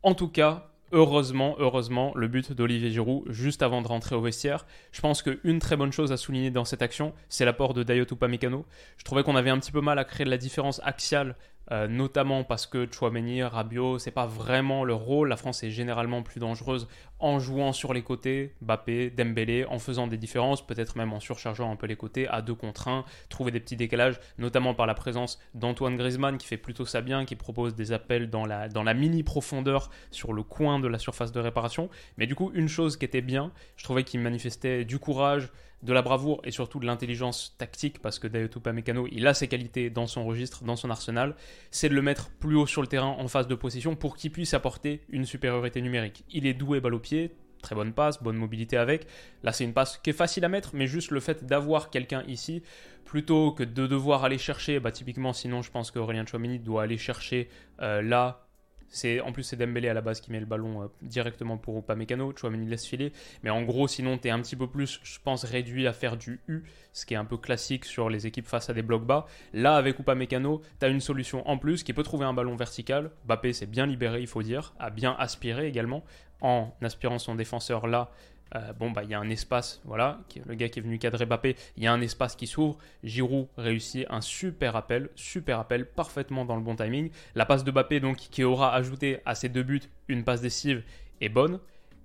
En 0.03 0.13
tout 0.13 0.29
cas, 0.29 0.69
heureusement, 0.91 1.55
heureusement, 1.59 2.13
le 2.15 2.27
but 2.27 2.53
d'Olivier 2.53 2.89
Giroud 2.89 3.29
juste 3.29 3.61
avant 3.61 3.81
de 3.81 3.87
rentrer 3.87 4.15
au 4.15 4.21
vestiaire. 4.21 4.65
Je 4.91 5.01
pense 5.01 5.21
qu'une 5.21 5.59
très 5.59 5.75
bonne 5.75 5.91
chose 5.91 6.11
à 6.11 6.17
souligner 6.17 6.51
dans 6.51 6.65
cette 6.65 6.81
action, 6.81 7.13
c'est 7.27 7.45
l'apport 7.45 7.73
de 7.73 7.83
Dayot 7.83 8.05
Upamecano. 8.11 8.65
Je 8.97 9.03
trouvais 9.03 9.23
qu'on 9.23 9.35
avait 9.35 9.49
un 9.49 9.59
petit 9.59 9.71
peu 9.71 9.81
mal 9.81 9.99
à 9.99 10.05
créer 10.05 10.25
de 10.25 10.29
la 10.29 10.37
différence 10.37 10.81
axiale 10.83 11.35
euh, 11.71 11.87
notamment 11.87 12.43
parce 12.43 12.65
que 12.65 12.87
Chouameni, 12.91 13.43
Rabiot, 13.43 13.99
c'est 13.99 14.11
pas 14.11 14.25
vraiment 14.25 14.83
leur 14.83 14.99
rôle. 14.99 15.29
La 15.29 15.37
France 15.37 15.63
est 15.63 15.69
généralement 15.69 16.23
plus 16.23 16.39
dangereuse 16.39 16.87
en 17.19 17.39
jouant 17.39 17.73
sur 17.73 17.93
les 17.93 18.01
côtés, 18.01 18.55
Bappé, 18.61 19.09
Dembélé, 19.09 19.65
en 19.65 19.77
faisant 19.77 20.07
des 20.07 20.17
différences, 20.17 20.65
peut-être 20.65 20.97
même 20.97 21.13
en 21.13 21.19
surchargeant 21.19 21.69
un 21.71 21.75
peu 21.75 21.85
les 21.85 21.95
côtés 21.95 22.27
à 22.27 22.41
deux 22.41 22.55
contre 22.55 22.87
1, 22.87 23.05
trouver 23.27 23.51
des 23.51 23.59
petits 23.59 23.75
décalages, 23.75 24.19
notamment 24.37 24.73
par 24.73 24.87
la 24.87 24.93
présence 24.93 25.39
d'Antoine 25.53 25.97
Griezmann 25.97 26.37
qui 26.37 26.47
fait 26.47 26.57
plutôt 26.57 26.85
ça 26.85 27.01
bien, 27.01 27.25
qui 27.25 27.35
propose 27.35 27.75
des 27.75 27.91
appels 27.91 28.29
dans 28.29 28.45
la, 28.45 28.69
dans 28.69 28.83
la 28.83 28.93
mini 28.93 29.21
profondeur 29.23 29.91
sur 30.11 30.33
le 30.33 30.43
coin 30.43 30.79
de 30.79 30.87
la 30.87 30.97
surface 30.97 31.31
de 31.31 31.39
réparation. 31.39 31.89
Mais 32.17 32.25
du 32.25 32.35
coup, 32.35 32.51
une 32.53 32.69
chose 32.69 32.97
qui 32.97 33.05
était 33.05 33.21
bien, 33.21 33.51
je 33.75 33.83
trouvais 33.83 34.03
qu'il 34.03 34.21
manifestait 34.21 34.85
du 34.85 34.97
courage, 34.97 35.51
de 35.83 35.93
la 35.93 36.01
bravoure 36.01 36.41
et 36.43 36.51
surtout 36.51 36.79
de 36.79 36.85
l'intelligence 36.85 37.55
tactique, 37.57 37.99
parce 38.01 38.19
que 38.19 38.27
Dayoto 38.27 38.59
Pamecano, 38.59 39.07
il 39.11 39.25
a 39.27 39.33
ses 39.33 39.47
qualités 39.47 39.89
dans 39.89 40.07
son 40.07 40.25
registre, 40.25 40.63
dans 40.63 40.75
son 40.75 40.89
arsenal, 40.89 41.35
c'est 41.71 41.89
de 41.89 41.95
le 41.95 42.01
mettre 42.01 42.29
plus 42.29 42.55
haut 42.55 42.67
sur 42.67 42.81
le 42.81 42.87
terrain 42.87 43.15
en 43.17 43.27
phase 43.27 43.47
de 43.47 43.55
position 43.55 43.95
pour 43.95 44.17
qu'il 44.17 44.31
puisse 44.31 44.53
apporter 44.53 45.01
une 45.09 45.25
supériorité 45.25 45.81
numérique. 45.81 46.23
Il 46.31 46.45
est 46.45 46.53
doué 46.53 46.81
balle 46.81 46.95
au 46.95 46.99
pied, 46.99 47.31
très 47.61 47.75
bonne 47.75 47.93
passe, 47.93 48.21
bonne 48.21 48.37
mobilité 48.37 48.77
avec. 48.77 49.07
Là, 49.43 49.51
c'est 49.53 49.63
une 49.63 49.73
passe 49.73 49.97
qui 49.97 50.09
est 50.09 50.13
facile 50.13 50.45
à 50.45 50.49
mettre, 50.49 50.71
mais 50.73 50.87
juste 50.87 51.11
le 51.11 51.19
fait 51.19 51.45
d'avoir 51.45 51.89
quelqu'un 51.89 52.23
ici, 52.27 52.63
plutôt 53.05 53.51
que 53.51 53.63
de 53.63 53.87
devoir 53.87 54.23
aller 54.23 54.37
chercher, 54.37 54.79
bah, 54.79 54.91
typiquement, 54.91 55.33
sinon, 55.33 55.61
je 55.61 55.71
pense 55.71 55.91
qu'Aurélien 55.91 56.25
Chouamini 56.25 56.59
doit 56.59 56.83
aller 56.83 56.97
chercher 56.97 57.49
euh, 57.81 58.01
là 58.01 58.48
c'est 58.89 59.21
en 59.21 59.31
plus 59.31 59.43
c'est 59.43 59.55
Dembélé 59.55 59.89
à 59.89 59.93
la 59.93 60.01
base 60.01 60.21
qui 60.21 60.31
met 60.31 60.39
le 60.39 60.45
ballon 60.45 60.83
euh, 60.83 60.87
directement 61.01 61.57
pour 61.57 61.77
Upamecano, 61.77 62.33
Chouameni 62.35 62.67
laisse 62.67 62.85
filer, 62.85 63.13
mais 63.43 63.49
en 63.49 63.63
gros 63.63 63.87
sinon 63.87 64.17
tu 64.17 64.27
es 64.27 64.31
un 64.31 64.41
petit 64.41 64.55
peu 64.55 64.67
plus 64.67 64.99
je 65.03 65.19
pense 65.23 65.43
réduit 65.43 65.87
à 65.87 65.93
faire 65.93 66.17
du 66.17 66.39
U, 66.47 66.63
ce 66.93 67.05
qui 67.05 67.13
est 67.13 67.17
un 67.17 67.25
peu 67.25 67.37
classique 67.37 67.85
sur 67.85 68.09
les 68.09 68.27
équipes 68.27 68.47
face 68.47 68.69
à 68.69 68.73
des 68.73 68.81
blocs 68.81 69.05
bas. 69.05 69.25
Là 69.53 69.75
avec 69.75 69.99
Upamecano, 69.99 70.61
tu 70.79 70.85
as 70.85 70.89
une 70.89 71.01
solution 71.01 71.47
en 71.47 71.57
plus 71.57 71.83
qui 71.83 71.93
peut 71.93 72.03
trouver 72.03 72.25
un 72.25 72.33
ballon 72.33 72.55
vertical. 72.55 73.11
Bappé 73.25 73.53
s'est 73.53 73.65
bien 73.65 73.85
libéré, 73.85 74.21
il 74.21 74.27
faut 74.27 74.43
dire, 74.43 74.73
a 74.79 74.89
bien 74.89 75.15
aspiré 75.19 75.67
également 75.67 76.03
en 76.41 76.73
aspirant 76.81 77.19
son 77.19 77.35
défenseur 77.35 77.87
là 77.87 78.11
euh, 78.55 78.73
bon, 78.73 78.91
bah, 78.91 79.03
il 79.03 79.09
y 79.09 79.13
a 79.13 79.19
un 79.19 79.29
espace, 79.29 79.81
voilà, 79.85 80.19
le 80.45 80.55
gars 80.55 80.69
qui 80.69 80.79
est 80.79 80.81
venu 80.81 80.97
cadrer 80.97 81.25
Bappé, 81.25 81.55
il 81.77 81.83
y 81.83 81.87
a 81.87 81.93
un 81.93 82.01
espace 82.01 82.35
qui 82.35 82.47
s'ouvre. 82.47 82.77
Giroud 83.03 83.47
réussit 83.57 84.05
un 84.09 84.21
super 84.21 84.75
appel, 84.75 85.09
super 85.15 85.59
appel, 85.59 85.85
parfaitement 85.85 86.45
dans 86.45 86.55
le 86.55 86.61
bon 86.61 86.75
timing. 86.75 87.11
La 87.35 87.45
passe 87.45 87.63
de 87.63 87.71
Bappé, 87.71 87.99
donc, 87.99 88.17
qui 88.17 88.43
aura 88.43 88.73
ajouté 88.73 89.19
à 89.25 89.35
ses 89.35 89.49
deux 89.49 89.63
buts 89.63 89.81
une 90.07 90.23
passe 90.23 90.41
décisive, 90.41 90.83
est 91.21 91.29
bonne. 91.29 91.59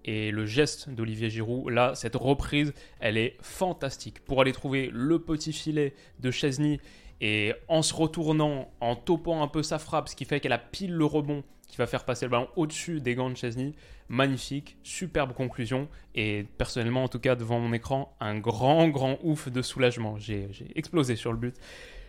Et 0.04 0.30
le 0.30 0.44
geste 0.44 0.90
d'Olivier 0.90 1.30
Giroud, 1.30 1.72
là, 1.72 1.94
cette 1.94 2.16
reprise, 2.16 2.74
elle 3.00 3.16
est 3.16 3.38
fantastique. 3.40 4.22
Pour 4.24 4.42
aller 4.42 4.52
trouver 4.52 4.90
le 4.92 5.18
petit 5.18 5.52
filet 5.52 5.94
de 6.20 6.30
Chesney 6.30 6.78
et 7.22 7.54
en 7.68 7.80
se 7.80 7.94
retournant, 7.94 8.70
en 8.80 8.96
topant 8.96 9.42
un 9.42 9.48
peu 9.48 9.62
sa 9.62 9.78
frappe, 9.78 10.08
ce 10.10 10.16
qui 10.16 10.26
fait 10.26 10.40
qu'elle 10.40 10.52
a 10.52 10.58
pile 10.58 10.92
le 10.92 11.06
rebond 11.06 11.42
qui 11.68 11.76
va 11.76 11.86
faire 11.86 12.04
passer 12.04 12.26
le 12.26 12.30
ballon 12.30 12.48
au-dessus 12.56 13.00
des 13.00 13.14
gants 13.14 13.30
de 13.30 13.36
Chesney. 13.36 13.74
Magnifique, 14.08 14.76
superbe 14.82 15.32
conclusion. 15.32 15.88
Et 16.14 16.46
personnellement, 16.58 17.04
en 17.04 17.08
tout 17.08 17.18
cas, 17.18 17.34
devant 17.34 17.58
mon 17.58 17.72
écran, 17.72 18.16
un 18.20 18.38
grand, 18.38 18.88
grand 18.88 19.18
ouf 19.22 19.48
de 19.48 19.62
soulagement. 19.62 20.18
J'ai 20.18 20.48
explosé 20.74 21.16
sur 21.16 21.32
le 21.32 21.38
but. 21.38 21.56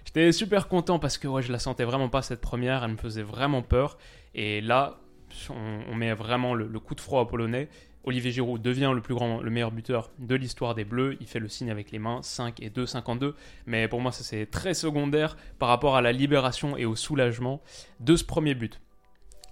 J'étais 0.06 0.32
super 0.32 0.68
content 0.68 1.00
parce 1.00 1.18
que 1.18 1.28
ouais, 1.28 1.42
je 1.42 1.52
la 1.52 1.60
sentais 1.60 1.84
vraiment 1.84 2.10
pas 2.10 2.22
cette 2.22 2.42
première. 2.42 2.84
Elle 2.84 2.92
me 2.92 2.98
faisait 2.98 3.24
vraiment 3.24 3.62
peur. 3.62 3.98
Et 4.36 4.62
là, 4.62 5.00
on, 5.50 5.96
met 5.96 6.14
vraiment 6.14 6.54
le, 6.54 6.68
coup 6.80 6.96
de 6.96 7.02
froid 7.02 7.22
au 7.22 7.26
Polonais. 7.26 7.70
Olivier 8.04 8.32
Giroud 8.32 8.62
devient 8.62 8.92
le 8.94 9.02
plus 9.02 9.16
grand, 9.16 9.42
le 9.42 9.50
meilleur 9.50 9.72
buteur 9.72 10.12
de 10.20 10.36
l'histoire 10.36 10.76
des 10.76 10.86
Bleus. 10.86 11.18
Il 11.22 11.28
fait 11.28 11.40
le 11.40 11.50
signe 11.50 11.72
avec 11.72 11.92
les 11.92 11.98
mains, 11.98 12.22
5 12.22 12.62
et 12.62 12.70
2, 12.70 12.86
52. 12.86 13.36
Mais 13.66 13.88
pour 13.88 14.00
moi, 14.00 14.12
ça 14.12 14.24
c'est 14.24 14.46
très 14.46 14.76
secondaire 14.76 15.36
par 15.58 15.70
rapport 15.70 15.96
à 15.96 16.04
la 16.04 16.12
libération 16.12 16.78
et 16.78 16.86
au 16.86 16.96
soulagement 16.96 17.64
de 18.00 18.16
ce 18.16 18.24
premier 18.24 18.54
but 18.54 18.80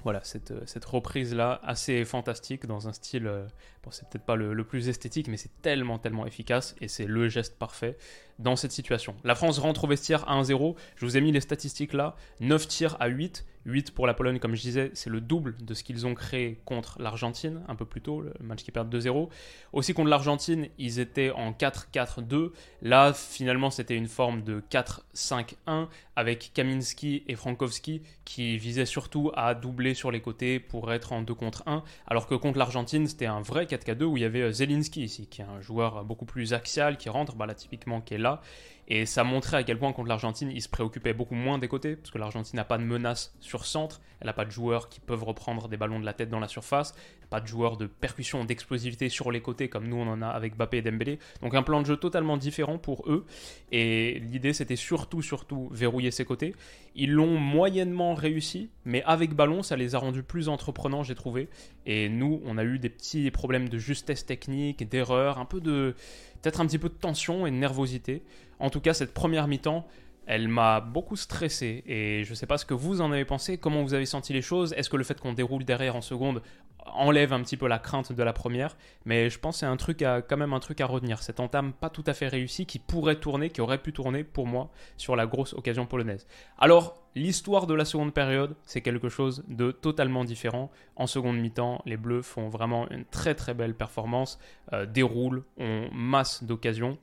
voilà, 0.03 0.21
cette, 0.23 0.51
euh, 0.51 0.61
cette 0.65 0.85
reprise-là, 0.85 1.59
assez 1.63 2.03
fantastique, 2.05 2.65
dans 2.65 2.87
un 2.87 2.93
style, 2.93 3.27
euh, 3.27 3.45
bon, 3.83 3.91
c'est 3.91 4.07
peut-être 4.09 4.25
pas 4.25 4.35
le, 4.35 4.63
plus 4.63 4.89
esthétique, 4.89 5.27
mais 5.27 5.37
c'est 5.37 5.61
tellement, 5.61 5.99
tellement 5.99 6.25
efficace, 6.25 6.75
et 6.81 6.87
c'est 6.87 7.05
le 7.05 7.29
geste 7.29 7.57
parfait 7.57 7.97
dans 8.39 8.55
cette 8.55 8.71
situation. 8.71 9.15
La 9.23 9.35
France 9.35 9.59
rentre 9.59 9.83
au 9.83 9.87
vestiaire 9.87 10.27
à 10.29 10.41
1-0, 10.41 10.75
je 10.95 11.05
vous 11.05 11.17
ai 11.17 11.21
mis 11.21 11.31
les 11.31 11.41
statistiques 11.41 11.93
là, 11.93 12.15
9 12.39 12.67
tirs 12.67 12.97
à 12.99 13.07
8, 13.07 13.45
8 13.65 13.93
pour 13.93 14.07
la 14.07 14.13
Pologne, 14.13 14.39
comme 14.39 14.55
je 14.55 14.61
disais, 14.61 14.91
c'est 14.93 15.09
le 15.09 15.21
double 15.21 15.55
de 15.61 15.73
ce 15.73 15.83
qu'ils 15.83 16.05
ont 16.05 16.15
créé 16.15 16.59
contre 16.65 17.01
l'Argentine, 17.01 17.61
un 17.67 17.75
peu 17.75 17.85
plus 17.85 18.01
tôt, 18.01 18.21
le 18.21 18.33
match 18.41 18.63
qui 18.63 18.71
perd 18.71 18.93
2-0. 18.93 19.29
Aussi 19.71 19.93
contre 19.93 20.09
l'Argentine, 20.09 20.67
ils 20.77 20.99
étaient 20.99 21.31
en 21.31 21.51
4-4-2. 21.51 22.51
Là, 22.81 23.13
finalement, 23.13 23.69
c'était 23.69 23.95
une 23.95 24.07
forme 24.07 24.43
de 24.43 24.61
4-5-1 24.69 25.87
avec 26.15 26.51
Kaminski 26.53 27.23
et 27.27 27.35
Frankowski 27.35 28.01
qui 28.25 28.57
visaient 28.57 28.85
surtout 28.85 29.31
à 29.35 29.55
doubler 29.55 29.93
sur 29.93 30.11
les 30.11 30.21
côtés 30.21 30.59
pour 30.59 30.91
être 30.91 31.13
en 31.13 31.21
2 31.21 31.33
contre 31.33 31.63
1. 31.65 31.83
Alors 32.07 32.27
que 32.27 32.35
contre 32.35 32.59
l'Argentine, 32.59 33.07
c'était 33.07 33.25
un 33.25 33.41
vrai 33.41 33.65
4-4-2 33.75 34.03
où 34.03 34.17
il 34.17 34.23
y 34.23 34.25
avait 34.25 34.51
Zelinski 34.51 35.03
ici, 35.03 35.27
qui 35.27 35.41
est 35.41 35.45
un 35.45 35.61
joueur 35.61 36.03
beaucoup 36.03 36.25
plus 36.25 36.53
axial, 36.53 36.97
qui 36.97 37.09
rentre, 37.09 37.35
bah 37.35 37.45
là, 37.45 37.53
typiquement, 37.53 38.01
qui 38.01 38.13
est 38.15 38.19
là. 38.19 38.41
Et 38.87 39.05
ça 39.05 39.23
montrait 39.23 39.57
à 39.57 39.63
quel 39.63 39.79
point 39.79 39.93
contre 39.93 40.09
l'Argentine, 40.09 40.51
il 40.51 40.61
se 40.61 40.67
préoccupait 40.67 41.13
beaucoup 41.13 41.35
moins 41.35 41.57
des 41.57 41.67
côtés, 41.67 41.95
parce 41.95 42.11
que 42.11 42.17
l'Argentine 42.17 42.57
n'a 42.57 42.65
pas 42.65 42.77
de 42.77 42.83
menace 42.83 43.33
sur 43.39 43.65
centre, 43.65 44.01
elle 44.19 44.27
n'a 44.27 44.33
pas 44.33 44.45
de 44.45 44.51
joueurs 44.51 44.89
qui 44.89 44.99
peuvent 44.99 45.23
reprendre 45.23 45.69
des 45.69 45.77
ballons 45.77 45.99
de 45.99 46.05
la 46.05 46.13
tête 46.13 46.29
dans 46.29 46.39
la 46.39 46.49
surface, 46.49 46.93
pas 47.33 47.41
de 47.41 47.47
joueurs 47.47 47.77
de 47.77 47.87
percussion, 47.87 48.45
d'explosivité 48.45 49.09
sur 49.09 49.31
les 49.31 49.41
côtés 49.41 49.67
comme 49.67 49.87
nous 49.87 49.95
on 49.95 50.07
en 50.07 50.21
a 50.21 50.27
avec 50.27 50.55
Bappé 50.55 50.77
et 50.77 50.81
Dembélé. 50.83 51.17
Donc 51.41 51.55
un 51.55 51.63
plan 51.63 51.81
de 51.81 51.87
jeu 51.87 51.97
totalement 51.97 52.37
différent 52.37 52.77
pour 52.77 53.09
eux. 53.09 53.25
Et 53.71 54.21
l'idée 54.31 54.53
c'était 54.53 54.75
surtout, 54.75 55.23
surtout 55.23 55.67
verrouiller 55.71 56.11
ses 56.11 56.25
côtés. 56.25 56.53
Ils 56.93 57.11
l'ont 57.11 57.39
moyennement 57.39 58.13
réussi, 58.13 58.69
mais 58.85 59.01
avec 59.05 59.33
ballon 59.33 59.63
ça 59.63 59.75
les 59.75 59.95
a 59.95 59.97
rendus 59.97 60.21
plus 60.21 60.47
entreprenants 60.47 61.01
j'ai 61.01 61.15
trouvé. 61.15 61.49
Et 61.87 62.07
nous 62.07 62.39
on 62.45 62.59
a 62.59 62.63
eu 62.63 62.77
des 62.77 62.89
petits 62.89 63.31
problèmes 63.31 63.67
de 63.67 63.79
justesse 63.79 64.27
technique, 64.27 64.87
d'erreur, 64.87 65.39
un 65.39 65.45
peu 65.45 65.59
de 65.59 65.95
peut-être 66.43 66.61
un 66.61 66.67
petit 66.67 66.77
peu 66.77 66.89
de 66.89 66.93
tension 66.93 67.47
et 67.47 67.51
de 67.51 67.55
nervosité. 67.55 68.21
En 68.59 68.69
tout 68.69 68.79
cas, 68.79 68.93
cette 68.93 69.15
première 69.15 69.47
mi-temps, 69.47 69.87
elle 70.25 70.47
m'a 70.47 70.79
beaucoup 70.79 71.15
stressé 71.15 71.83
et 71.85 72.23
je 72.23 72.29
ne 72.29 72.35
sais 72.35 72.45
pas 72.45 72.57
ce 72.57 72.65
que 72.65 72.73
vous 72.73 73.01
en 73.01 73.11
avez 73.11 73.25
pensé, 73.25 73.57
comment 73.57 73.83
vous 73.83 73.93
avez 73.93 74.05
senti 74.05 74.31
les 74.31 74.41
choses? 74.41 74.73
Est-ce 74.73 74.89
que 74.89 74.95
le 74.95 75.03
fait 75.03 75.19
qu'on 75.19 75.33
déroule 75.33 75.65
derrière 75.65 75.95
en 75.95 76.01
seconde 76.01 76.41
enlève 76.85 77.33
un 77.33 77.41
petit 77.41 77.57
peu 77.57 77.67
la 77.67 77.79
crainte 77.79 78.11
de 78.11 78.23
la 78.23 78.33
première, 78.33 78.75
mais 79.05 79.29
je 79.29 79.39
pense 79.39 79.59
c'est 79.59 79.65
un 79.65 79.77
truc 79.77 79.99
quand 79.99 80.37
même 80.37 80.53
un 80.53 80.59
truc 80.59 80.81
à 80.81 80.85
retenir. 80.85 81.21
Cette 81.21 81.39
entame 81.39 81.73
pas 81.73 81.89
tout 81.89 82.03
à 82.07 82.13
fait 82.13 82.27
réussie 82.27 82.65
qui 82.65 82.79
pourrait 82.79 83.15
tourner, 83.15 83.49
qui 83.49 83.61
aurait 83.61 83.77
pu 83.77 83.93
tourner 83.93 84.23
pour 84.23 84.47
moi 84.47 84.69
sur 84.97 85.15
la 85.15 85.25
grosse 85.25 85.53
occasion 85.53 85.85
polonaise. 85.85 86.27
Alors, 86.57 87.03
l'histoire 87.15 87.67
de 87.67 87.73
la 87.73 87.85
seconde 87.85 88.13
période, 88.13 88.55
c'est 88.63 88.81
quelque 88.81 89.09
chose 89.09 89.43
de 89.47 89.71
totalement 89.71 90.23
différent. 90.23 90.71
En 90.95 91.07
seconde 91.07 91.37
mi-temps, 91.37 91.81
les 91.85 91.97
Bleus 91.97 92.21
font 92.21 92.49
vraiment 92.49 92.89
une 92.89 93.05
très 93.05 93.35
très 93.35 93.53
belle 93.53 93.75
performance, 93.75 94.39
euh, 94.73 94.85
déroulent, 94.85 95.43
ont 95.57 95.89
masse 95.91 96.43
d'occasions 96.43 96.97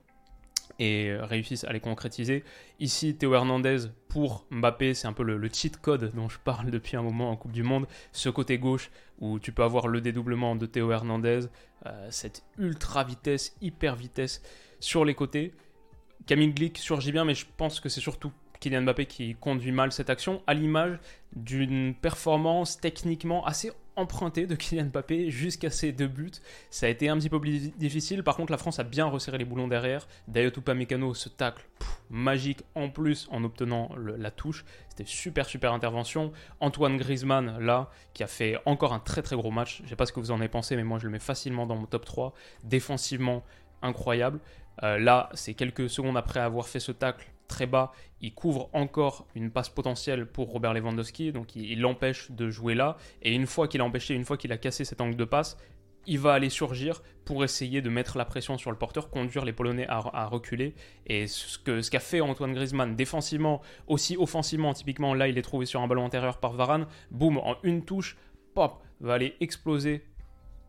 et 0.80 1.14
réussissent 1.20 1.64
à 1.64 1.72
les 1.72 1.78
concrétiser. 1.78 2.42
Ici, 2.80 3.14
Théo 3.14 3.34
Hernandez 3.34 3.88
pour 4.08 4.46
Mbappé, 4.50 4.94
c'est 4.94 5.06
un 5.06 5.12
peu 5.12 5.22
le, 5.22 5.48
cheat 5.52 5.76
code 5.76 6.10
dont 6.14 6.28
je 6.28 6.38
parle 6.38 6.70
depuis 6.70 6.96
un 6.96 7.02
moment 7.02 7.30
en 7.30 7.36
Coupe 7.36 7.52
du 7.52 7.62
Monde. 7.62 7.86
Ce 8.12 8.28
côté 8.30 8.58
gauche 8.58 8.90
où 9.20 9.38
tu 9.38 9.52
peux 9.52 9.62
avoir 9.62 9.86
le 9.86 10.00
dédoublement 10.00 10.56
de 10.56 10.64
Théo 10.64 10.90
Hernandez, 10.90 11.40
euh, 11.86 12.08
cette 12.10 12.42
ultra 12.58 13.04
vitesse, 13.04 13.54
hyper 13.60 13.94
vitesse 13.94 14.42
sur 14.80 15.04
les 15.04 15.14
côtés. 15.14 15.52
Camille 16.26 16.52
Glick 16.52 16.78
surgit 16.78 17.12
bien, 17.12 17.26
mais 17.26 17.34
je 17.34 17.44
pense 17.58 17.78
que 17.78 17.90
c'est 17.90 18.00
surtout 18.00 18.32
Kylian 18.60 18.82
Mbappé 18.82 19.06
qui 19.06 19.34
conduit 19.34 19.72
mal 19.72 19.92
cette 19.92 20.10
action, 20.10 20.42
à 20.46 20.54
l'image 20.54 20.98
d'une 21.34 21.94
performance 21.94 22.80
techniquement 22.80 23.44
assez 23.44 23.70
empruntée 24.00 24.46
de 24.46 24.54
Kylian 24.54 24.86
Mbappé 24.86 25.30
jusqu'à 25.30 25.70
ses 25.70 25.92
deux 25.92 26.08
buts. 26.08 26.30
Ça 26.70 26.86
a 26.86 26.88
été 26.88 27.08
un 27.08 27.16
petit 27.18 27.28
peu 27.28 27.40
difficile. 27.76 28.22
Par 28.22 28.36
contre, 28.36 28.52
la 28.52 28.58
France 28.58 28.78
a 28.78 28.84
bien 28.84 29.06
resserré 29.06 29.38
les 29.38 29.44
boulons 29.44 29.68
derrière. 29.68 30.08
Dayot 30.28 30.50
Upamecano, 30.56 31.14
ce 31.14 31.28
tacle 31.28 31.68
magique 32.08 32.62
en 32.74 32.88
plus 32.88 33.28
en 33.30 33.44
obtenant 33.44 33.90
la 33.96 34.30
touche. 34.30 34.64
C'était 34.88 35.04
super 35.04 35.46
super 35.46 35.72
intervention. 35.72 36.32
Antoine 36.60 36.96
Griezmann, 36.96 37.58
là, 37.58 37.90
qui 38.14 38.22
a 38.22 38.26
fait 38.26 38.56
encore 38.66 38.92
un 38.92 39.00
très 39.00 39.22
très 39.22 39.36
gros 39.36 39.50
match. 39.50 39.82
Je 39.84 39.90
sais 39.90 39.96
pas 39.96 40.06
ce 40.06 40.12
que 40.12 40.20
vous 40.20 40.30
en 40.30 40.40
avez 40.40 40.48
pensé, 40.48 40.76
mais 40.76 40.84
moi 40.84 40.98
je 40.98 41.04
le 41.04 41.10
mets 41.10 41.18
facilement 41.18 41.66
dans 41.66 41.76
mon 41.76 41.86
top 41.86 42.04
3. 42.04 42.34
Défensivement, 42.64 43.44
incroyable. 43.82 44.40
Euh, 44.82 44.98
là, 44.98 45.28
c'est 45.34 45.54
quelques 45.54 45.90
secondes 45.90 46.16
après 46.16 46.40
avoir 46.40 46.66
fait 46.66 46.80
ce 46.80 46.92
tacle 46.92 47.30
très 47.50 47.66
bas, 47.66 47.92
il 48.22 48.32
couvre 48.32 48.70
encore 48.72 49.26
une 49.34 49.50
passe 49.50 49.68
potentielle 49.68 50.24
pour 50.26 50.50
Robert 50.50 50.72
Lewandowski, 50.72 51.32
donc 51.32 51.54
il 51.54 51.80
l'empêche 51.80 52.30
de 52.30 52.48
jouer 52.48 52.74
là. 52.74 52.96
Et 53.20 53.34
une 53.34 53.46
fois 53.46 53.68
qu'il 53.68 53.82
a 53.82 53.84
empêché, 53.84 54.14
une 54.14 54.24
fois 54.24 54.38
qu'il 54.38 54.52
a 54.52 54.56
cassé 54.56 54.86
cet 54.86 55.02
angle 55.02 55.16
de 55.16 55.24
passe, 55.24 55.58
il 56.06 56.18
va 56.18 56.32
aller 56.32 56.48
surgir 56.48 57.02
pour 57.24 57.44
essayer 57.44 57.82
de 57.82 57.90
mettre 57.90 58.16
la 58.16 58.24
pression 58.24 58.56
sur 58.56 58.70
le 58.70 58.78
porteur, 58.78 59.10
conduire 59.10 59.44
les 59.44 59.52
Polonais 59.52 59.86
à, 59.88 60.26
reculer. 60.26 60.74
Et 61.06 61.26
ce 61.26 61.58
qu'a 61.58 61.82
ce 61.82 61.98
fait 61.98 62.20
Antoine 62.20 62.54
Griezmann 62.54 62.96
défensivement, 62.96 63.60
aussi 63.86 64.16
offensivement, 64.16 64.72
typiquement 64.72 65.14
là 65.14 65.28
il 65.28 65.36
est 65.36 65.42
trouvé 65.42 65.66
sur 65.66 65.82
un 65.82 65.86
ballon 65.86 66.06
intérieur 66.06 66.38
par 66.38 66.52
Varane, 66.52 66.86
boum, 67.10 67.38
en 67.38 67.56
une 67.62 67.84
touche, 67.84 68.16
pop, 68.54 68.82
va 69.00 69.14
aller 69.14 69.36
exploser 69.40 70.04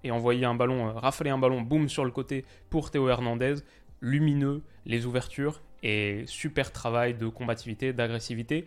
et 0.03 0.11
envoyer 0.11 0.45
un 0.45 0.55
ballon, 0.55 0.88
euh, 0.88 0.93
rafaler 0.93 1.29
un 1.29 1.38
ballon, 1.38 1.61
boum, 1.61 1.88
sur 1.88 2.05
le 2.05 2.11
côté 2.11 2.45
pour 2.69 2.91
Théo 2.91 3.07
Hernandez. 3.07 3.55
Lumineux, 4.03 4.63
les 4.85 5.05
ouvertures, 5.05 5.61
et 5.83 6.23
super 6.27 6.71
travail 6.71 7.13
de 7.13 7.27
combativité, 7.27 7.93
d'agressivité. 7.93 8.65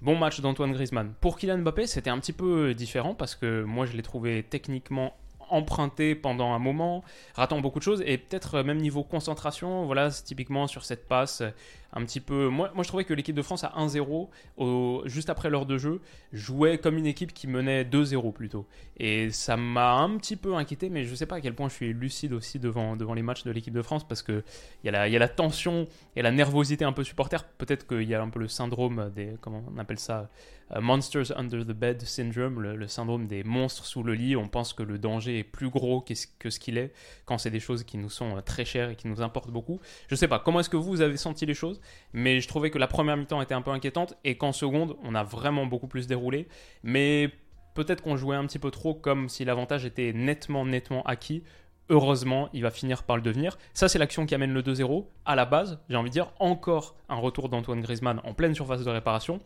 Bon 0.00 0.16
match 0.16 0.40
d'Antoine 0.40 0.72
Griezmann. 0.72 1.12
Pour 1.20 1.38
Kylian 1.38 1.58
Mbappé, 1.58 1.86
c'était 1.86 2.10
un 2.10 2.18
petit 2.18 2.32
peu 2.32 2.74
différent 2.74 3.14
parce 3.14 3.34
que 3.34 3.64
moi 3.64 3.84
je 3.84 3.96
l'ai 3.96 4.02
trouvé 4.02 4.44
techniquement 4.44 5.14
emprunté 5.50 6.14
pendant 6.14 6.52
un 6.52 6.58
moment, 6.58 7.02
ratant 7.34 7.60
beaucoup 7.60 7.78
de 7.78 7.84
choses 7.84 8.02
et 8.06 8.18
peut-être 8.18 8.62
même 8.62 8.78
niveau 8.78 9.02
concentration, 9.02 9.86
voilà, 9.86 10.10
typiquement 10.10 10.66
sur 10.66 10.84
cette 10.84 11.08
passe, 11.08 11.42
un 11.92 12.04
petit 12.04 12.20
peu. 12.20 12.48
Moi, 12.48 12.70
moi 12.74 12.82
je 12.82 12.88
trouvais 12.88 13.04
que 13.04 13.14
l'équipe 13.14 13.34
de 13.34 13.42
France 13.42 13.64
à 13.64 13.72
1-0, 13.78 15.06
juste 15.06 15.30
après 15.30 15.50
l'heure 15.50 15.66
de 15.66 15.78
jeu, 15.78 16.00
jouait 16.32 16.78
comme 16.78 16.98
une 16.98 17.06
équipe 17.06 17.32
qui 17.32 17.46
menait 17.46 17.84
2-0 17.84 18.32
plutôt. 18.32 18.66
Et 18.98 19.30
ça 19.30 19.56
m'a 19.56 19.94
un 19.94 20.16
petit 20.18 20.36
peu 20.36 20.54
inquiété, 20.54 20.90
mais 20.90 21.04
je 21.04 21.10
ne 21.10 21.16
sais 21.16 21.26
pas 21.26 21.36
à 21.36 21.40
quel 21.40 21.54
point 21.54 21.68
je 21.68 21.74
suis 21.74 21.92
lucide 21.92 22.32
aussi 22.32 22.58
devant, 22.58 22.96
devant 22.96 23.14
les 23.14 23.22
matchs 23.22 23.44
de 23.44 23.50
l'équipe 23.50 23.74
de 23.74 23.82
France 23.82 24.06
parce 24.06 24.22
qu'il 24.22 24.42
y, 24.84 24.88
a 24.88 24.92
la, 24.92 25.08
y 25.08 25.16
a 25.16 25.18
la 25.18 25.28
tension 25.28 25.86
et 26.16 26.22
la 26.22 26.30
nervosité 26.30 26.84
un 26.84 26.92
peu 26.92 27.04
supporter. 27.04 27.44
Peut-être 27.58 27.86
qu'il 27.86 28.02
y 28.02 28.14
a 28.14 28.22
un 28.22 28.28
peu 28.28 28.40
le 28.40 28.48
syndrome 28.48 29.10
des. 29.14 29.34
Comment 29.40 29.62
on 29.74 29.78
appelle 29.78 29.98
ça 29.98 30.28
euh, 30.74 30.80
Monsters 30.80 31.32
Under 31.36 31.64
the 31.64 31.72
Bed 31.72 32.02
Syndrome, 32.02 32.60
le, 32.60 32.88
syndrome 32.88 33.26
des 33.26 33.42
monstres 33.42 33.84
sous 33.86 34.02
le 34.02 34.14
lit. 34.14 34.36
On 34.36 34.48
pense 34.48 34.72
que 34.72 34.82
le 34.82 34.98
danger 34.98 35.38
est 35.38 35.44
plus 35.44 35.70
gros 35.70 36.00
que 36.00 36.14
ce 36.50 36.58
qu'il 36.58 36.78
est 36.78 36.92
quand 37.24 37.38
c'est 37.38 37.50
des 37.50 37.60
choses 37.60 37.84
qui 37.84 37.96
nous 37.96 38.10
sont 38.10 38.36
euh, 38.36 38.40
très 38.40 38.64
chères 38.64 38.90
et 38.90 38.96
qui 38.96 39.08
nous 39.08 39.22
importent 39.22 39.50
beaucoup. 39.50 39.80
Je 40.08 40.14
sais 40.14 40.28
pas, 40.28 40.38
comment 40.38 40.60
est-ce 40.60 40.70
que 40.70 40.76
vous 40.76 41.00
avez 41.00 41.16
senti 41.16 41.46
les 41.46 41.54
choses? 41.54 41.77
Mais 42.12 42.40
je 42.40 42.48
trouvais 42.48 42.70
que 42.70 42.78
la 42.78 42.86
première 42.86 43.16
mi-temps 43.16 43.40
était 43.42 43.54
un 43.54 43.62
peu 43.62 43.70
inquiétante 43.70 44.14
et 44.24 44.36
qu'en 44.36 44.52
seconde, 44.52 44.96
on 45.02 45.14
a 45.14 45.22
vraiment 45.22 45.66
beaucoup 45.66 45.88
plus 45.88 46.06
déroulé. 46.06 46.48
Mais 46.82 47.30
peut-être 47.74 48.02
qu'on 48.02 48.16
jouait 48.16 48.36
un 48.36 48.46
petit 48.46 48.58
peu 48.58 48.70
trop 48.70 48.94
comme 48.94 49.28
si 49.28 49.44
l'avantage 49.44 49.84
était 49.84 50.12
nettement, 50.12 50.64
nettement 50.64 51.02
acquis. 51.04 51.42
Heureusement, 51.90 52.50
il 52.52 52.62
va 52.62 52.70
finir 52.70 53.02
par 53.04 53.16
le 53.16 53.22
devenir. 53.22 53.56
Ça, 53.72 53.88
c'est 53.88 53.98
l'action 53.98 54.26
qui 54.26 54.34
amène 54.34 54.52
le 54.52 54.62
2-0. 54.62 55.06
À 55.24 55.34
la 55.34 55.46
base, 55.46 55.80
j'ai 55.88 55.96
envie 55.96 56.10
de 56.10 56.12
dire, 56.12 56.32
encore 56.38 56.96
un 57.08 57.16
retour 57.16 57.48
d'Antoine 57.48 57.80
Griezmann 57.80 58.20
en 58.24 58.34
pleine 58.34 58.54
surface 58.54 58.84
de 58.84 58.90
réparation. 58.90 59.40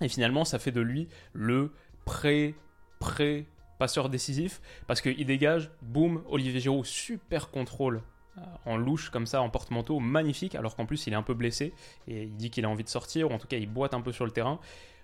Et 0.00 0.08
finalement, 0.08 0.44
ça 0.44 0.58
fait 0.58 0.72
de 0.72 0.80
lui 0.80 1.08
le 1.32 1.72
pré, 2.04 2.54
pré 2.98 3.46
passeur 3.78 4.08
décisif 4.08 4.60
parce 4.86 5.00
qu'il 5.00 5.26
dégage, 5.26 5.70
boum, 5.82 6.22
Olivier 6.28 6.60
Giroud, 6.60 6.84
super 6.84 7.50
contrôle 7.50 8.02
en 8.64 8.76
louche 8.76 9.10
comme 9.10 9.26
ça, 9.26 9.40
en 9.42 9.50
porte-manteau, 9.50 10.00
magnifique, 10.00 10.54
alors 10.54 10.76
qu'en 10.76 10.86
plus 10.86 11.06
il 11.06 11.12
est 11.12 11.16
un 11.16 11.22
peu 11.22 11.34
blessé 11.34 11.72
et 12.08 12.24
il 12.24 12.36
dit 12.36 12.50
qu'il 12.50 12.64
a 12.64 12.68
envie 12.68 12.84
de 12.84 12.88
sortir, 12.88 13.30
ou 13.30 13.34
en 13.34 13.38
tout 13.38 13.48
cas 13.48 13.56
il 13.56 13.68
boite 13.68 13.94
un 13.94 14.00
peu 14.00 14.12
sur 14.12 14.24
le 14.24 14.30
terrain. 14.30 14.58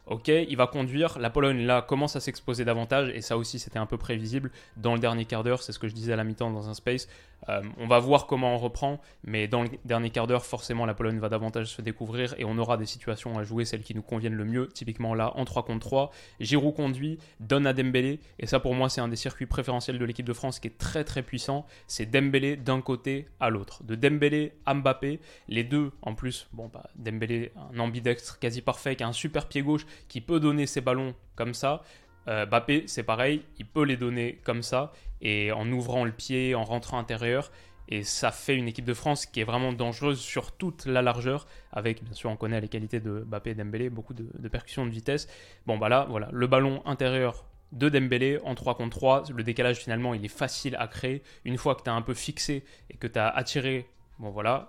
Ok, 0.07 0.29
il 0.29 0.57
va 0.57 0.67
conduire. 0.67 1.19
La 1.21 1.31
Pologne, 1.31 1.65
là, 1.65 1.81
commence 1.81 2.17
à 2.17 2.21
s'exposer 2.21 2.65
davantage. 2.65 3.11
Et 3.11 3.21
ça 3.21 3.39
aussi, 3.39 3.61
c'était 3.61 3.79
un 3.79 3.87
peu 3.87 3.99
prévisible. 3.99 4.51
Dans 4.77 4.95
le 4.95 4.99
dernier 4.99 5.27
quart 5.27 5.45
d'heure, 5.45 5.63
c'est 5.63 5.71
ce 5.71 5.79
que 5.79 5.87
je 5.87 5.95
disais 5.95 6.13
à 6.13 6.17
la 6.17 6.25
mi-temps 6.25 6.51
dans 6.51 6.69
un 6.69 6.75
space. 6.75 7.07
Euh, 7.49 7.63
on 7.79 7.87
va 7.87 7.99
voir 7.99 8.27
comment 8.27 8.55
on 8.55 8.59
reprend, 8.59 9.01
mais 9.25 9.49
dans 9.49 9.63
le 9.63 9.71
dernier 9.85 10.11
quart 10.11 10.27
d'heure, 10.27 10.45
forcément, 10.45 10.87
la 10.87 10.95
Pologne 10.95 11.19
va 11.19 11.29
davantage 11.29 11.67
se 11.67 11.83
découvrir 11.83 12.35
et 12.39 12.45
on 12.45 12.57
aura 12.59 12.77
des 12.77 12.87
situations 12.87 13.39
à 13.39 13.45
jouer, 13.45 13.65
celles 13.65 13.83
qui 13.83 13.95
nous 13.95 14.03
conviennent 14.03 14.35
le 14.35 14.45
mieux. 14.45 14.69
Typiquement 14.69 15.15
là, 15.15 15.33
en 15.37 15.45
3 15.45 15.65
contre 15.65 15.81
3, 15.87 16.11
Giroud 16.41 16.75
conduit, 16.75 17.19
donne 17.41 17.67
à 17.67 17.73
Dembélé, 17.73 18.21
et 18.39 18.47
ça 18.47 18.61
pour 18.61 18.75
moi, 18.75 18.89
c'est 18.89 19.01
un 19.01 19.09
des 19.09 19.17
circuits 19.17 19.47
préférentiels 19.47 19.99
de 19.99 20.05
l'équipe 20.05 20.27
de 20.27 20.33
France 20.33 20.61
qui 20.61 20.69
est 20.69 20.79
très 20.79 21.05
très 21.05 21.23
puissant. 21.23 21.67
C'est 21.87 22.07
Dembélé 22.07 22.57
d'un 22.57 22.81
côté 22.81 23.27
à 23.41 23.51
l'autre. 23.51 23.83
De 23.85 23.95
Dembélé 23.95 24.53
à 24.67 24.75
Mbappé, 24.75 25.21
les 25.49 25.65
deux 25.65 25.93
en 26.03 26.15
plus, 26.15 26.49
bon, 26.53 26.71
bah, 26.73 26.85
Dembélé, 26.97 27.53
un 27.75 27.79
ambidextre 27.79 28.39
quasi 28.39 28.63
parfait, 28.63 28.97
qui 28.97 29.03
a 29.03 29.09
un 29.09 29.13
super 29.13 29.49
pied 29.49 29.63
gauche, 29.63 29.87
qui 30.09 30.21
peut 30.21 30.41
donner 30.41 30.67
ses 30.67 30.81
ballons 30.81 31.15
comme 31.35 31.55
ça. 31.55 31.83
Euh, 32.29 32.47
Bappé, 32.47 32.85
c'est 32.87 33.03
pareil, 33.03 33.43
il 33.59 33.67
peut 33.67 33.85
les 33.85 33.97
donner 33.97 34.41
comme 34.45 34.63
ça, 34.63 34.93
et 35.21 35.53
en 35.53 35.71
ouvrant 35.71 36.05
le 36.05 36.13
pied, 36.13 36.55
en 36.55 36.65
rentrant 36.65 36.99
intérieur, 36.99 37.51
et 37.89 38.05
ça 38.05 38.31
fait 38.31 38.57
une 38.57 38.69
équipe 38.69 38.85
de 38.85 38.95
France 38.95 39.27
qui 39.27 39.41
est 39.41 39.45
vraiment 39.45 39.73
dangereuse 39.73 40.21
sur 40.21 40.53
toute 40.53 40.87
la 40.87 41.03
largeur, 41.03 41.47
avec, 41.73 42.03
bien 42.03 42.15
sûr, 42.15 42.31
on 42.31 42.37
connaît 42.37 42.61
les 42.61 42.69
qualités 42.69 43.01
de 43.01 43.21
Bappé 43.21 43.51
et 43.51 43.55
Dembélé, 43.55 43.91
beaucoup 43.91 44.15
de, 44.15 44.27
de 44.39 44.49
percussions 44.49 44.87
de 44.87 44.91
vitesse. 44.91 45.29
Bon, 45.67 45.79
bah 45.79 45.89
là, 45.89 46.07
voilà, 46.09 46.29
le 46.33 46.47
ballon 46.47 46.83
intérieur 46.87 47.45
de 47.73 47.89
Dembélé 47.89 48.39
en 48.45 48.55
3 48.55 48.77
contre 48.77 48.97
3, 48.97 49.25
le 49.35 49.43
décalage 49.43 49.79
finalement, 49.79 50.15
il 50.15 50.25
est 50.25 50.29
facile 50.29 50.77
à 50.79 50.87
créer. 50.87 51.23
Une 51.45 51.59
fois 51.59 51.75
que 51.75 51.83
tu 51.83 51.91
as 51.91 51.95
un 51.95 52.03
peu 52.03 52.15
fixé 52.15 52.65
et 52.91 52.97
que 52.97 53.07
tu 53.07 53.19
as 53.19 53.29
attiré, 53.29 53.89
bon 54.19 54.31
voilà, 54.31 54.69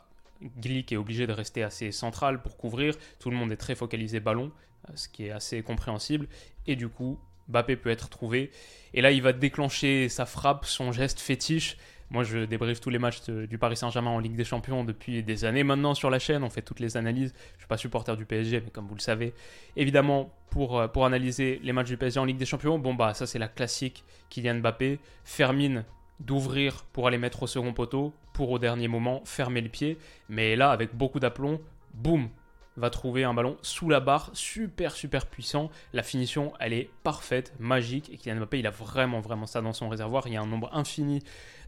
Glick 0.57 0.91
est 0.91 0.97
obligé 0.97 1.27
de 1.27 1.33
rester 1.33 1.63
assez 1.63 1.91
central 1.91 2.41
pour 2.41 2.57
couvrir, 2.57 2.95
tout 3.19 3.29
le 3.29 3.35
monde 3.35 3.51
est 3.51 3.57
très 3.57 3.75
focalisé 3.75 4.19
ballon, 4.19 4.51
ce 4.95 5.07
qui 5.07 5.25
est 5.25 5.31
assez 5.31 5.61
compréhensible, 5.63 6.27
et 6.67 6.75
du 6.75 6.89
coup, 6.89 7.19
Bappé 7.47 7.75
peut 7.75 7.89
être 7.89 8.09
trouvé. 8.09 8.51
Et 8.93 9.01
là, 9.01 9.11
il 9.11 9.21
va 9.21 9.33
déclencher 9.33 10.09
sa 10.09 10.25
frappe, 10.25 10.65
son 10.65 10.91
geste 10.91 11.19
fétiche. 11.19 11.77
Moi, 12.09 12.23
je 12.23 12.45
débriefe 12.45 12.79
tous 12.79 12.91
les 12.91 12.99
matchs 12.99 13.27
du 13.27 13.57
Paris 13.57 13.75
Saint-Germain 13.75 14.11
en 14.11 14.19
Ligue 14.19 14.35
des 14.35 14.43
Champions 14.43 14.83
depuis 14.83 15.23
des 15.23 15.45
années 15.45 15.63
maintenant 15.63 15.95
sur 15.95 16.11
la 16.11 16.19
chaîne. 16.19 16.43
On 16.43 16.49
fait 16.49 16.61
toutes 16.61 16.79
les 16.79 16.95
analyses. 16.95 17.33
Je 17.33 17.55
ne 17.55 17.59
suis 17.59 17.67
pas 17.67 17.77
supporter 17.77 18.15
du 18.15 18.25
PSG, 18.25 18.61
mais 18.61 18.69
comme 18.69 18.87
vous 18.87 18.93
le 18.93 19.01
savez, 19.01 19.33
évidemment, 19.75 20.31
pour, 20.51 20.79
euh, 20.79 20.87
pour 20.87 21.05
analyser 21.05 21.59
les 21.63 21.73
matchs 21.73 21.87
du 21.87 21.97
PSG 21.97 22.19
en 22.19 22.25
Ligue 22.25 22.37
des 22.37 22.45
Champions, 22.45 22.77
bon, 22.77 22.93
bah, 22.93 23.15
ça, 23.15 23.25
c'est 23.25 23.39
la 23.39 23.47
classique 23.47 24.03
Kylian 24.29 24.55
Mbappé. 24.55 24.99
Fermine 25.23 25.85
d'ouvrir 26.19 26.83
pour 26.93 27.07
aller 27.07 27.17
mettre 27.17 27.43
au 27.43 27.47
second 27.47 27.73
poteau, 27.73 28.13
pour 28.33 28.51
au 28.51 28.59
dernier 28.59 28.87
moment 28.87 29.23
fermer 29.25 29.61
le 29.61 29.69
pied. 29.69 29.97
Mais 30.29 30.55
là, 30.55 30.69
avec 30.69 30.95
beaucoup 30.95 31.19
d'aplomb, 31.19 31.59
boum, 31.95 32.29
va 32.77 32.89
trouver 32.89 33.23
un 33.23 33.33
ballon 33.33 33.57
sous 33.61 33.89
la 33.89 33.99
barre, 33.99 34.31
super 34.33 34.93
super 34.93 35.25
puissant. 35.25 35.69
La 35.93 36.03
finition, 36.03 36.53
elle 36.59 36.73
est 36.73 36.89
parfaite, 37.03 37.53
magique. 37.59 38.11
Et 38.11 38.17
Kylian 38.17 38.37
Mbappé, 38.37 38.59
il 38.59 38.67
a 38.67 38.71
vraiment 38.71 39.21
vraiment 39.21 39.45
ça 39.45 39.61
dans 39.61 39.73
son 39.73 39.89
réservoir. 39.89 40.27
Il 40.27 40.33
y 40.33 40.37
a 40.37 40.41
un 40.41 40.47
nombre 40.47 40.69
infini 40.73 41.21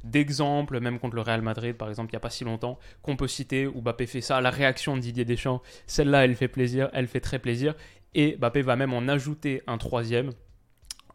d'exemples, 0.04 0.80
même 0.80 1.00
contre 1.00 1.16
le 1.16 1.22
Real 1.22 1.42
Madrid 1.42 1.76
par 1.76 1.90
exemple, 1.90 2.12
il 2.12 2.16
n'y 2.16 2.18
a 2.18 2.22
pas 2.22 2.30
si 2.30 2.44
longtemps, 2.44 2.80
qu'on 3.02 3.16
peut 3.16 3.28
citer 3.28 3.68
où 3.68 3.82
Mbappé 3.82 4.06
fait 4.06 4.22
ça. 4.22 4.42
La 4.42 4.50
réaction 4.50 4.96
de 4.96 5.02
Didier 5.02 5.26
Deschamps, 5.26 5.62
celle-là, 5.88 6.26
elle 6.26 6.36
fait 6.36 6.48
plaisir, 6.48 6.90
elle 6.94 7.08
fait 7.08 7.20
très 7.20 7.40
plaisir. 7.40 7.76
Et 8.14 8.38
Mbappé 8.38 8.62
va 8.62 8.76
même 8.76 8.94
en 8.94 9.08
ajouter 9.08 9.62
un 9.68 9.78
troisième 9.78 10.32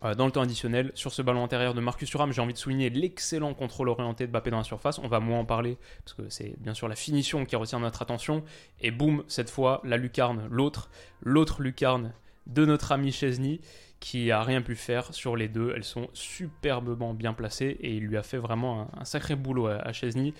dans 0.02 0.26
le 0.26 0.32
temps 0.32 0.42
additionnel 0.42 0.92
sur 0.94 1.12
ce 1.12 1.22
ballon 1.22 1.44
intérieur 1.44 1.74
de 1.74 1.80
Marcus 1.80 2.08
Thuram. 2.08 2.32
J'ai 2.32 2.40
envie 2.40 2.54
de 2.54 2.58
souligner 2.58 2.90
l'excellent 2.90 3.52
contrôle 3.54 3.88
orienté 3.88 4.26
de 4.26 4.32
Mbappé 4.32 4.50
dans 4.50 4.58
la 4.58 4.64
surface. 4.64 4.98
On 4.98 5.08
va 5.08 5.20
moins 5.20 5.40
en 5.40 5.44
parler 5.44 5.76
parce 6.04 6.14
que 6.14 6.28
c'est 6.28 6.54
bien 6.58 6.74
sûr 6.74 6.88
la 6.88 6.96
finition 6.96 7.44
qui 7.44 7.56
retient 7.56 7.80
notre 7.80 8.00
attention. 8.02 8.42
Et 8.80 8.90
boum, 8.90 9.24
cette 9.28 9.50
fois, 9.50 9.80
la 9.84 9.96
lucarne, 9.96 10.46
l'autre, 10.50 10.90
l'autre 11.20 11.62
lucarne 11.62 12.12
de 12.46 12.64
notre 12.64 12.92
ami 12.92 13.12
Chesney 13.12 13.60
qui 14.00 14.30
a 14.30 14.42
rien 14.42 14.62
pu 14.62 14.74
faire 14.74 15.12
sur 15.12 15.36
les 15.36 15.48
deux. 15.48 15.72
Elles 15.76 15.84
sont 15.84 16.08
superbement 16.14 17.12
bien 17.12 17.34
placées 17.34 17.76
et 17.80 17.94
il 17.94 18.04
lui 18.04 18.16
a 18.16 18.22
fait 18.22 18.38
vraiment 18.38 18.82
un, 18.82 19.00
un 19.00 19.04
sacré 19.04 19.36
boulot 19.36 19.66
à, 19.66 19.74
à 19.74 19.92
Chesney 19.92 20.32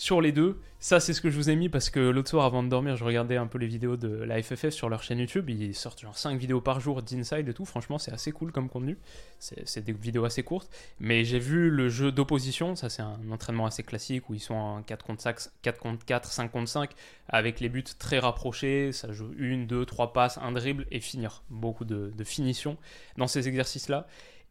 sur 0.00 0.22
les 0.22 0.32
deux. 0.32 0.58
Ça, 0.78 0.98
c'est 0.98 1.12
ce 1.12 1.20
que 1.20 1.28
je 1.28 1.36
vous 1.36 1.50
ai 1.50 1.56
mis 1.56 1.68
parce 1.68 1.90
que 1.90 2.00
l'autre 2.00 2.30
soir, 2.30 2.46
avant 2.46 2.62
de 2.62 2.68
dormir, 2.70 2.96
je 2.96 3.04
regardais 3.04 3.36
un 3.36 3.46
peu 3.46 3.58
les 3.58 3.66
vidéos 3.66 3.98
de 3.98 4.08
la 4.08 4.42
FFF 4.42 4.70
sur 4.70 4.88
leur 4.88 5.02
chaîne 5.02 5.18
YouTube. 5.18 5.50
Ils 5.50 5.74
sortent 5.74 6.00
genre 6.00 6.16
5 6.16 6.38
vidéos 6.38 6.62
par 6.62 6.80
jour 6.80 7.02
d'inside 7.02 7.46
et 7.46 7.52
tout. 7.52 7.66
Franchement, 7.66 7.98
c'est 7.98 8.10
assez 8.10 8.32
cool 8.32 8.50
comme 8.50 8.70
contenu. 8.70 8.96
C'est 9.38 9.84
des 9.84 9.92
vidéos 9.92 10.24
assez 10.24 10.42
courtes. 10.42 10.70
Mais 11.00 11.22
j'ai 11.24 11.38
vu 11.38 11.68
le 11.68 11.90
jeu 11.90 12.12
d'opposition. 12.12 12.76
Ça, 12.76 12.88
c'est 12.88 13.02
un 13.02 13.30
entraînement 13.30 13.66
assez 13.66 13.82
classique 13.82 14.30
où 14.30 14.34
ils 14.34 14.40
sont 14.40 14.54
en 14.54 14.82
4 14.82 15.04
contre 15.04 15.20
5, 15.20 15.36
4 15.60 15.78
contre 15.78 16.06
4, 16.06 16.32
5 16.32 16.50
contre 16.50 16.68
5, 16.70 16.90
avec 17.28 17.60
les 17.60 17.68
buts 17.68 17.84
très 17.98 18.18
rapprochés. 18.18 18.92
Ça 18.92 19.12
joue 19.12 19.34
une, 19.36 19.66
deux, 19.66 19.84
trois 19.84 20.14
passes, 20.14 20.38
un 20.38 20.52
dribble 20.52 20.86
et 20.90 21.00
finir. 21.00 21.42
Beaucoup 21.50 21.84
de, 21.84 22.10
de 22.16 22.24
finition 22.24 22.78
dans 23.18 23.26
ces 23.26 23.48
exercices-là. 23.48 24.06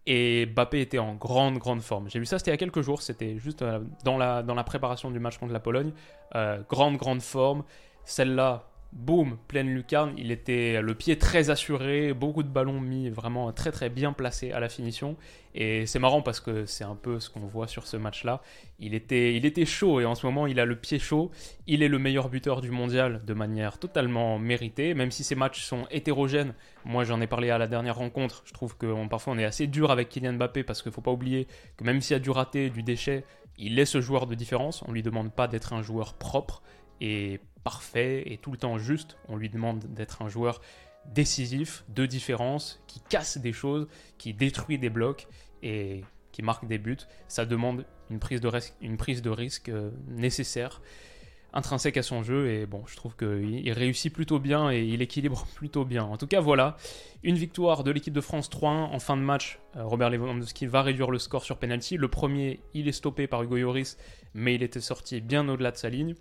Et 0.06 0.46
Mbappé 0.48 0.82
était 0.82 1.00
en 1.00 1.16
grande, 1.16 1.58
grande 1.58 1.82
forme. 1.82 2.10
J'ai 2.10 2.20
vu 2.20 2.26
ça, 2.26 2.40
c'était 2.40 2.52
il 2.52 2.54
y 2.54 2.56
a 2.56 2.58
quelques 2.58 2.82
jours, 2.82 3.02
c'était 3.02 3.38
juste 3.38 3.62
euh, 3.62 3.80
dans 4.04 4.18
la, 4.18 4.42
dans 4.42 4.56
la 4.56 4.64
préparation 4.64 5.12
du 5.12 5.20
match 5.20 5.38
contre 5.38 5.54
la 5.54 5.60
Pologne. 5.60 5.92
Euh, 6.36 6.62
grande, 6.70 6.98
grande 6.98 7.22
forme. 7.22 7.64
Celle-là, 8.06 8.69
boum, 8.92 9.38
pleine 9.48 9.70
lucarne. 9.70 10.14
Il 10.18 10.32
était 10.32 10.82
le 10.82 10.96
pied 10.96 11.18
très 11.18 11.50
assuré, 11.50 12.14
beaucoup 12.14 12.44
de 12.44 12.50
ballons 12.50 12.82
mis 12.82 13.10
vraiment 13.10 13.52
très 13.52 13.72
très 13.72 13.90
bien 13.90 14.14
placés 14.14 14.52
à 14.52 14.60
la 14.60 14.70
finition. 14.70 15.16
Et 15.56 15.86
c'est 15.86 16.00
marrant 16.00 16.22
parce 16.22 16.40
que 16.40 16.66
c'est 16.66 16.84
un 16.84 16.96
peu 16.96 17.20
ce 17.20 17.30
qu'on 17.30 17.42
voit 17.42 17.68
sur 17.68 17.88
ce 17.88 17.98
match-là. 17.98 18.42
Il 18.80 18.94
était, 18.94 19.36
il 19.36 19.46
était 19.46 19.66
chaud 19.66 20.00
et 20.00 20.06
en 20.06 20.16
ce 20.16 20.26
moment 20.26 20.48
il 20.48 20.60
a 20.60 20.66
le 20.66 20.76
pied 20.76 21.00
chaud. 21.00 21.32
Il 21.68 21.84
est 21.84 21.88
le 21.88 22.00
meilleur 22.00 22.30
buteur 22.30 22.62
du 22.62 22.72
mondial 22.72 23.24
de 23.26 23.34
manière 23.34 23.80
totalement 23.80 24.40
méritée, 24.40 24.94
même 24.94 25.12
si 25.12 25.24
ces 25.24 25.36
matchs 25.36 25.64
sont 25.64 25.88
hétérogènes. 25.92 26.54
Moi 26.86 27.04
j'en 27.04 27.22
ai 27.22 27.28
parlé 27.28 27.50
à 27.50 27.58
la 27.58 27.68
dernière 27.68 27.96
rencontre. 27.96 28.44
Je 28.46 28.54
trouve 28.54 28.78
que 28.78 29.08
parfois 29.08 29.34
on 29.34 29.38
est 29.38 29.46
assez 29.46 29.68
dur 29.68 29.92
avec 29.92 30.10
Kylian 30.10 30.34
Mbappé 30.34 30.64
parce 30.64 30.82
qu'il 30.82 30.90
ne 30.90 30.96
faut 30.96 31.02
pas 31.02 31.12
oublier 31.12 31.48
que 31.78 31.84
même 31.84 32.02
s'il 32.02 32.14
y 32.14 32.18
a 32.18 32.20
du 32.20 32.30
raté, 32.30 32.70
du 32.70 32.84
déchet, 32.84 33.24
il 33.58 33.78
est 33.78 33.86
ce 33.86 34.02
joueur 34.02 34.26
de 34.26 34.36
différence. 34.36 34.84
On 34.84 34.90
ne 34.90 34.94
lui 34.94 35.04
demande 35.04 35.32
pas 35.34 35.48
d'être 35.48 35.74
un 35.74 35.82
joueur 35.82 36.14
propre 36.14 36.62
et 37.02 37.40
parfait 37.64 38.24
et 38.26 38.38
tout 38.38 38.52
le 38.52 38.58
temps 38.58 38.78
juste. 38.78 39.18
On 39.28 39.36
lui 39.36 39.50
demande 39.50 39.86
d'être 39.94 40.22
un 40.22 40.30
joueur 40.30 40.62
décisif, 41.06 41.84
de 41.90 42.06
différence, 42.06 42.82
qui 42.88 43.02
casse 43.10 43.38
des 43.38 43.54
choses, 43.54 43.88
qui 44.18 44.34
détruit 44.34 44.78
des 44.78 44.90
blocs 44.90 45.28
et 45.64 46.04
qui 46.32 46.42
marque 46.42 46.68
des 46.68 46.78
buts. 46.78 46.98
Ça 47.28 47.46
demande 47.46 47.86
une 48.10 48.20
prise 48.20 48.42
de, 48.42 49.30
risque, 49.30 49.70
euh, 49.70 49.92
nécessaire, 50.08 50.82
intrinsèque 51.54 51.98
à 51.98 52.04
son 52.04 52.24
jeu. 52.24 52.52
Et 52.52 52.66
bon, 52.66 52.84
je 52.88 52.96
trouve 52.96 53.16
qu'il 53.16 53.72
réussit 53.72 54.14
plutôt 54.14 54.40
bien 54.40 54.72
et 54.72 54.84
il 54.84 55.02
équilibre 55.02 55.46
plutôt 55.56 55.86
bien. 55.86 56.04
En 56.04 56.18
tout 56.18 56.28
cas, 56.28 56.40
voilà, 56.40 56.78
une 57.24 57.36
victoire 57.36 57.84
de 57.84 57.92
l'équipe 57.92 58.14
de 58.14 58.22
France 58.22 58.50
3-1 58.50 58.68
en 58.68 59.00
fin 59.00 59.18
de 59.18 59.22
match. 59.22 59.60
Euh, 59.76 59.84
Robert 59.84 60.10
Lewandowski 60.10 60.66
va 60.66 60.82
réduire 60.82 61.12
le 61.12 61.20
score 61.20 61.44
sur 61.44 61.58
penalty. 61.58 61.98
Le 61.98 62.08
premier, 62.08 62.60
il 62.74 62.88
est 62.88 62.94
stoppé 62.94 63.28
par 63.28 63.44
Hugo 63.44 63.58
Lloris, 63.58 63.98
mais 64.34 64.56
il 64.56 64.64
était 64.64 64.82
sorti 64.82 65.22
bien 65.22 65.48
au-delà 65.50 65.72
de 65.72 65.78
sa 65.78 65.90
ligne. 65.90 66.16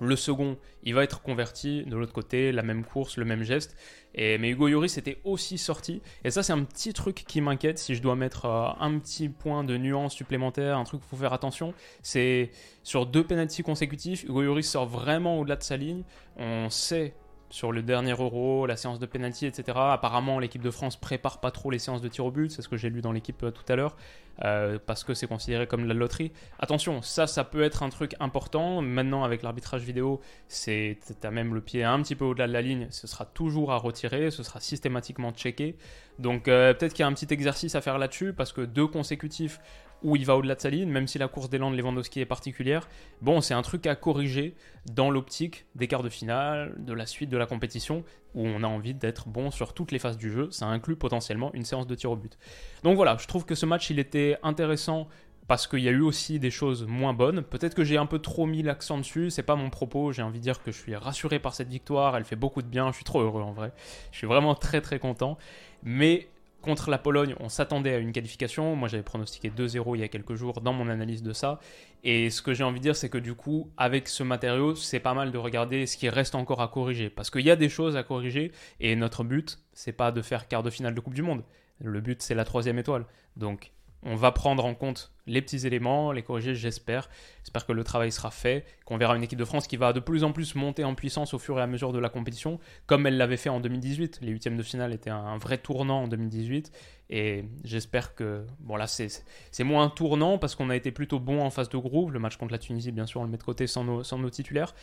Le 0.00 0.16
second, 0.16 0.56
il 0.84 0.94
va 0.94 1.04
être 1.04 1.22
converti. 1.22 1.84
De 1.84 1.96
l'autre 1.96 2.12
côté, 2.12 2.52
la 2.52 2.62
même 2.62 2.84
course, 2.84 3.16
le 3.16 3.24
même 3.24 3.42
geste. 3.42 3.76
Et, 4.14 4.38
mais 4.38 4.50
Hugo 4.50 4.68
Lloris 4.68 4.96
était 4.98 5.18
aussi 5.24 5.58
sorti. 5.58 6.02
Et 6.24 6.30
ça, 6.30 6.42
c'est 6.42 6.52
un 6.52 6.62
petit 6.64 6.92
truc 6.92 7.24
qui 7.26 7.40
m'inquiète. 7.40 7.78
Si 7.78 7.94
je 7.94 8.02
dois 8.02 8.16
mettre 8.16 8.46
euh, 8.46 8.68
un 8.80 8.98
petit 8.98 9.28
point 9.28 9.64
de 9.64 9.76
nuance 9.76 10.14
supplémentaire, 10.14 10.78
un 10.78 10.84
truc 10.84 11.00
qu'il 11.00 11.08
faut 11.10 11.16
faire 11.16 11.32
attention, 11.32 11.74
c'est 12.02 12.50
sur 12.82 13.06
deux 13.06 13.24
penalties 13.24 13.62
consécutifs, 13.62 14.24
Hugo 14.24 14.42
Lloris 14.42 14.68
sort 14.70 14.86
vraiment 14.86 15.38
au-delà 15.40 15.56
de 15.56 15.62
sa 15.62 15.76
ligne. 15.76 16.02
On 16.36 16.70
sait 16.70 17.14
sur 17.50 17.72
le 17.72 17.82
dernier 17.82 18.12
euro, 18.12 18.66
la 18.66 18.76
séance 18.76 18.98
de 18.98 19.06
penalty, 19.06 19.46
etc. 19.46 19.78
Apparemment, 19.80 20.38
l'équipe 20.38 20.62
de 20.62 20.70
France 20.70 20.96
prépare 20.96 21.40
pas 21.40 21.50
trop 21.50 21.70
les 21.70 21.78
séances 21.78 22.02
de 22.02 22.08
tir 22.08 22.26
au 22.26 22.30
but, 22.30 22.50
c'est 22.50 22.62
ce 22.62 22.68
que 22.68 22.76
j'ai 22.76 22.90
lu 22.90 23.00
dans 23.00 23.12
l'équipe 23.12 23.42
euh, 23.42 23.50
tout 23.50 23.64
à 23.68 23.76
l'heure, 23.76 23.96
euh, 24.44 24.78
parce 24.84 25.02
que 25.02 25.14
c'est 25.14 25.26
considéré 25.26 25.66
comme 25.66 25.86
la 25.86 25.94
loterie. 25.94 26.32
Attention, 26.58 27.00
ça, 27.02 27.26
ça 27.26 27.44
peut 27.44 27.62
être 27.62 27.82
un 27.82 27.88
truc 27.88 28.14
important. 28.20 28.82
Maintenant, 28.82 29.24
avec 29.24 29.42
l'arbitrage 29.42 29.82
vidéo, 29.82 30.20
c'est 30.46 30.98
as 31.22 31.30
même 31.30 31.54
le 31.54 31.60
pied 31.60 31.84
un 31.84 32.02
petit 32.02 32.14
peu 32.14 32.24
au-delà 32.24 32.46
de 32.46 32.52
la 32.52 32.62
ligne, 32.62 32.86
ce 32.90 33.06
sera 33.06 33.24
toujours 33.24 33.72
à 33.72 33.76
retirer, 33.76 34.30
ce 34.30 34.42
sera 34.42 34.60
systématiquement 34.60 35.32
checké. 35.32 35.76
Donc 36.18 36.48
euh, 36.48 36.74
peut-être 36.74 36.92
qu'il 36.92 37.02
y 37.02 37.04
a 37.04 37.08
un 37.08 37.14
petit 37.14 37.32
exercice 37.32 37.74
à 37.74 37.80
faire 37.80 37.98
là-dessus, 37.98 38.32
parce 38.32 38.52
que 38.52 38.60
deux 38.60 38.86
consécutifs, 38.86 39.60
où 40.02 40.16
il 40.16 40.24
va 40.24 40.36
au-delà 40.36 40.54
de 40.54 40.60
sa 40.60 40.70
ligne, 40.70 40.88
même 40.88 41.06
si 41.06 41.18
la 41.18 41.28
course 41.28 41.50
d'élan 41.50 41.70
de 41.70 41.76
Lewandowski 41.76 42.20
est 42.20 42.26
particulière. 42.26 42.88
Bon, 43.20 43.40
c'est 43.40 43.54
un 43.54 43.62
truc 43.62 43.86
à 43.86 43.96
corriger 43.96 44.54
dans 44.92 45.10
l'optique 45.10 45.66
des 45.74 45.88
quarts 45.88 46.02
de 46.02 46.08
finale, 46.08 46.74
de 46.78 46.92
la 46.92 47.06
suite 47.06 47.30
de 47.30 47.36
la 47.36 47.46
compétition, 47.46 48.04
où 48.34 48.46
on 48.46 48.62
a 48.62 48.66
envie 48.66 48.94
d'être 48.94 49.28
bon 49.28 49.50
sur 49.50 49.74
toutes 49.74 49.92
les 49.92 49.98
phases 49.98 50.16
du 50.16 50.30
jeu. 50.30 50.50
Ça 50.50 50.66
inclut 50.66 50.96
potentiellement 50.96 51.52
une 51.54 51.64
séance 51.64 51.86
de 51.86 51.94
tir 51.94 52.10
au 52.10 52.16
but. 52.16 52.38
Donc 52.82 52.96
voilà, 52.96 53.16
je 53.18 53.26
trouve 53.26 53.44
que 53.44 53.54
ce 53.54 53.66
match, 53.66 53.90
il 53.90 53.98
était 53.98 54.38
intéressant 54.42 55.08
parce 55.48 55.66
qu'il 55.66 55.80
y 55.80 55.88
a 55.88 55.92
eu 55.92 56.02
aussi 56.02 56.38
des 56.38 56.50
choses 56.50 56.86
moins 56.86 57.14
bonnes. 57.14 57.42
Peut-être 57.42 57.74
que 57.74 57.82
j'ai 57.82 57.96
un 57.96 58.04
peu 58.06 58.18
trop 58.18 58.46
mis 58.46 58.62
l'accent 58.62 58.98
dessus, 58.98 59.30
c'est 59.30 59.42
pas 59.42 59.56
mon 59.56 59.70
propos, 59.70 60.12
j'ai 60.12 60.22
envie 60.22 60.38
de 60.38 60.42
dire 60.42 60.62
que 60.62 60.70
je 60.70 60.78
suis 60.78 60.94
rassuré 60.94 61.38
par 61.38 61.54
cette 61.54 61.68
victoire, 61.68 62.16
elle 62.16 62.24
fait 62.24 62.36
beaucoup 62.36 62.60
de 62.60 62.68
bien, 62.68 62.90
je 62.90 62.96
suis 62.96 63.04
trop 63.04 63.22
heureux 63.22 63.42
en 63.42 63.52
vrai. 63.52 63.72
Je 64.12 64.18
suis 64.18 64.26
vraiment 64.26 64.54
très 64.54 64.82
très 64.82 64.98
content. 64.98 65.38
Mais 65.82 66.28
Contre 66.60 66.90
la 66.90 66.98
Pologne, 66.98 67.36
on 67.38 67.48
s'attendait 67.48 67.94
à 67.94 67.98
une 67.98 68.10
qualification. 68.10 68.74
Moi, 68.74 68.88
j'avais 68.88 69.04
pronostiqué 69.04 69.48
2-0 69.48 69.94
il 69.94 70.00
y 70.00 70.02
a 70.02 70.08
quelques 70.08 70.34
jours 70.34 70.60
dans 70.60 70.72
mon 70.72 70.88
analyse 70.88 71.22
de 71.22 71.32
ça. 71.32 71.60
Et 72.02 72.30
ce 72.30 72.42
que 72.42 72.52
j'ai 72.52 72.64
envie 72.64 72.80
de 72.80 72.82
dire, 72.82 72.96
c'est 72.96 73.08
que 73.08 73.18
du 73.18 73.34
coup, 73.34 73.70
avec 73.76 74.08
ce 74.08 74.24
matériau, 74.24 74.74
c'est 74.74 74.98
pas 74.98 75.14
mal 75.14 75.30
de 75.30 75.38
regarder 75.38 75.86
ce 75.86 75.96
qui 75.96 76.08
reste 76.08 76.34
encore 76.34 76.60
à 76.60 76.68
corriger. 76.68 77.10
Parce 77.10 77.30
qu'il 77.30 77.42
y 77.42 77.50
a 77.50 77.56
des 77.56 77.68
choses 77.68 77.96
à 77.96 78.02
corriger. 78.02 78.50
Et 78.80 78.96
notre 78.96 79.22
but, 79.22 79.60
c'est 79.72 79.92
pas 79.92 80.10
de 80.10 80.20
faire 80.20 80.48
quart 80.48 80.64
de 80.64 80.70
finale 80.70 80.94
de 80.94 81.00
Coupe 81.00 81.14
du 81.14 81.22
Monde. 81.22 81.44
Le 81.80 82.00
but, 82.00 82.22
c'est 82.22 82.34
la 82.34 82.44
troisième 82.44 82.78
étoile. 82.78 83.06
Donc, 83.36 83.70
on 84.02 84.14
va 84.14 84.32
prendre 84.32 84.64
en 84.64 84.74
compte 84.74 85.12
les 85.26 85.42
petits 85.42 85.66
éléments, 85.66 86.12
les 86.12 86.22
corriger, 86.22 86.54
j'espère. 86.54 87.10
J'espère 87.42 87.66
que 87.66 87.72
le 87.72 87.84
travail 87.84 88.10
sera 88.12 88.30
fait, 88.30 88.64
qu'on 88.84 88.96
verra 88.96 89.16
une 89.16 89.22
équipe 89.22 89.38
de 89.38 89.44
France 89.44 89.66
qui 89.66 89.76
va 89.76 89.92
de 89.92 90.00
plus 90.00 90.24
en 90.24 90.32
plus 90.32 90.54
monter 90.54 90.84
en 90.84 90.94
puissance 90.94 91.34
au 91.34 91.38
fur 91.38 91.58
et 91.58 91.62
à 91.62 91.66
mesure 91.66 91.92
de 91.92 91.98
la 91.98 92.08
compétition, 92.08 92.58
comme 92.86 93.06
elle 93.06 93.16
l'avait 93.16 93.36
fait 93.36 93.50
en 93.50 93.60
2018. 93.60 94.20
Les 94.22 94.32
huitièmes 94.32 94.56
de 94.56 94.62
finale 94.62 94.92
étaient 94.92 95.10
un 95.10 95.36
vrai 95.36 95.58
tournant 95.58 96.02
en 96.02 96.08
2018, 96.08 96.72
et 97.10 97.44
j'espère 97.64 98.14
que, 98.14 98.44
bon 98.60 98.76
là 98.76 98.86
c'est 98.86 99.64
moins 99.64 99.84
un 99.84 99.90
tournant 99.90 100.38
parce 100.38 100.54
qu'on 100.54 100.70
a 100.70 100.76
été 100.76 100.92
plutôt 100.92 101.18
bon 101.18 101.42
en 101.42 101.50
phase 101.50 101.68
de 101.68 101.78
groupe. 101.78 102.10
Le 102.10 102.18
match 102.18 102.36
contre 102.36 102.52
la 102.52 102.58
Tunisie, 102.58 102.92
bien 102.92 103.06
sûr, 103.06 103.20
on 103.20 103.24
le 103.24 103.30
met 103.30 103.38
de 103.38 103.42
côté 103.42 103.66
sans 103.66 103.84
nos, 103.84 104.04
sans 104.04 104.18
nos 104.18 104.30
titulaires. 104.30 104.74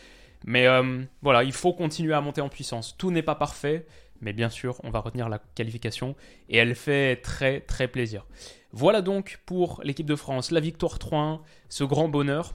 Mais 0.44 0.66
euh, 0.66 1.02
voilà, 1.22 1.44
il 1.44 1.52
faut 1.52 1.72
continuer 1.72 2.14
à 2.14 2.20
monter 2.20 2.40
en 2.40 2.48
puissance. 2.48 2.96
Tout 2.96 3.10
n'est 3.10 3.22
pas 3.22 3.34
parfait, 3.34 3.86
mais 4.20 4.32
bien 4.32 4.48
sûr, 4.48 4.80
on 4.84 4.90
va 4.90 5.00
retenir 5.00 5.28
la 5.28 5.38
qualification, 5.38 6.14
et 6.48 6.58
elle 6.58 6.74
fait 6.74 7.16
très 7.16 7.60
très 7.60 7.88
plaisir. 7.88 8.26
Voilà 8.72 9.02
donc 9.02 9.40
pour 9.46 9.80
l'équipe 9.84 10.06
de 10.06 10.16
France, 10.16 10.50
la 10.50 10.60
victoire 10.60 10.98
3-1, 10.98 11.40
ce 11.68 11.84
grand 11.84 12.08
bonheur. 12.08 12.54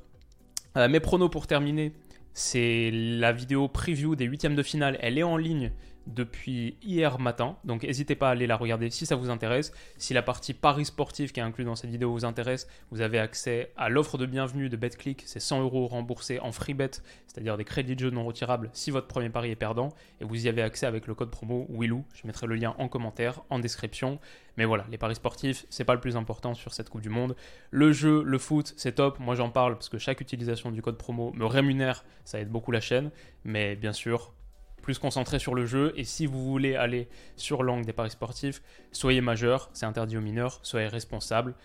Euh, 0.78 0.88
mes 0.88 1.00
pronos 1.00 1.30
pour 1.30 1.48
terminer, 1.48 1.94
c'est 2.34 2.92
la 2.94 3.32
vidéo 3.32 3.68
preview 3.68 4.16
des 4.16 4.26
huitièmes 4.26 4.56
de 4.56 4.64
finale. 4.64 4.98
Elle 5.02 5.18
est 5.18 5.24
en 5.24 5.38
ligne 5.38 5.72
depuis 6.08 6.78
hier 6.82 7.20
matin. 7.20 7.58
Donc 7.64 7.84
n'hésitez 7.84 8.16
pas 8.16 8.30
à 8.30 8.32
aller 8.32 8.48
la 8.48 8.56
regarder 8.56 8.90
si 8.90 9.06
ça 9.06 9.16
vous 9.16 9.30
intéresse. 9.30 9.72
Si 9.98 10.14
la 10.14 10.22
partie 10.22 10.54
Paris 10.54 10.86
sportif 10.86 11.32
qui 11.32 11.40
est 11.40 11.44
inclue 11.44 11.64
dans 11.64 11.76
cette 11.76 11.90
vidéo 11.90 12.12
vous 12.12 12.26
intéresse, 12.26 12.68
vous 12.92 13.02
avez 13.02 13.20
accès 13.20 13.72
à 13.78 13.90
l'offre 13.90 14.18
de 14.18 14.26
bienvenue 14.26 14.70
de 14.70 14.78
BetClick. 14.78 15.24
C'est 15.26 15.40
100 15.40 15.62
euros 15.62 15.88
remboursés 15.88 16.40
en 16.40 16.52
free 16.52 16.74
bet, 16.74 16.92
c'est-à-dire 17.28 17.58
des 17.58 17.64
crédits 17.64 17.96
de 17.96 18.02
jeu 18.02 18.10
non 18.10 18.26
retirables 18.26 18.70
si 18.74 18.92
votre 18.92 19.08
premier 19.08 19.30
pari 19.30 19.52
est 19.52 19.56
perdant. 19.56 19.90
Et 20.20 20.26
vous 20.26 20.46
y 20.46 20.50
avez 20.50 20.62
accès 20.62 20.86
avec 20.86 21.08
le 21.08 21.16
code 21.16 21.32
promo 21.32 21.68
Willou. 21.70 22.04
Je 22.14 22.28
mettrai 22.28 22.48
le 22.48 22.56
lien 22.56 22.76
en 22.78 22.88
commentaire, 22.88 23.42
en 23.50 23.60
description. 23.60 24.20
Mais 24.58 24.66
voilà, 24.66 24.86
les 24.92 24.98
paris 24.98 25.16
sportifs, 25.16 25.66
c'est 25.70 25.86
pas 25.86 25.94
le 25.94 26.02
plus 26.02 26.18
important 26.18 26.54
sur 26.54 26.74
cette 26.74 26.90
Coupe 26.90 27.02
du 27.02 27.10
Monde. 27.10 27.36
Le 27.70 27.92
jeu, 27.92 28.24
le 28.24 28.38
foot, 28.38 28.74
c'est 28.76 28.94
top. 28.94 29.20
Moi 29.20 29.36
j'en 29.36 29.50
parle 29.50 29.76
parce 29.76 29.90
que 29.90 29.98
chaque 29.98 30.22
utilisation 30.22 30.72
du 30.72 30.82
code 30.82 30.98
promo 30.98 31.32
me 31.34 31.46
rémunère. 31.46 32.04
Ça 32.26 32.40
aide 32.40 32.50
beaucoup 32.50 32.72
la 32.72 32.82
chaîne. 32.82 33.12
Mais 33.46 33.76
bien 33.76 33.94
sûr, 33.94 34.34
plus 34.82 35.00
concentré 35.00 35.40
sur 35.40 35.56
le 35.56 35.66
jeu. 35.66 35.94
Et 35.96 36.04
si 36.04 36.26
vous 36.26 36.44
voulez 36.44 36.76
aller 36.76 37.08
sur 37.36 37.64
l'angle 37.64 37.86
des 37.86 37.94
paris 37.94 38.12
sportifs, 38.12 38.62
soyez 38.92 39.22
majeur, 39.22 39.70
c'est 39.74 39.86
interdit 39.86 40.18
aux 40.18 40.22
mineurs, 40.22 40.60
soyez 40.64 40.88
responsable. 40.88 41.56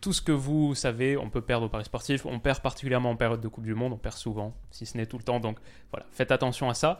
Tout 0.00 0.12
ce 0.12 0.22
que 0.22 0.32
vous 0.32 0.74
savez, 0.74 1.16
on 1.16 1.30
peut 1.30 1.40
perdre 1.40 1.66
aux 1.66 1.70
paris 1.70 1.86
sportifs. 1.86 2.26
On 2.26 2.38
perd 2.38 2.60
particulièrement 2.60 3.10
en 3.10 3.16
période 3.16 3.40
de 3.40 3.48
Coupe 3.48 3.64
du 3.64 3.74
Monde, 3.74 3.94
on 3.94 3.98
perd 3.98 4.16
souvent, 4.16 4.54
si 4.70 4.86
ce 4.86 4.96
n'est 4.96 5.06
tout 5.06 5.18
le 5.18 5.24
temps. 5.24 5.40
Donc 5.40 5.58
voilà, 5.90 6.06
faites 6.12 6.30
attention 6.30 6.68
à 6.68 6.74
ça. 6.74 6.98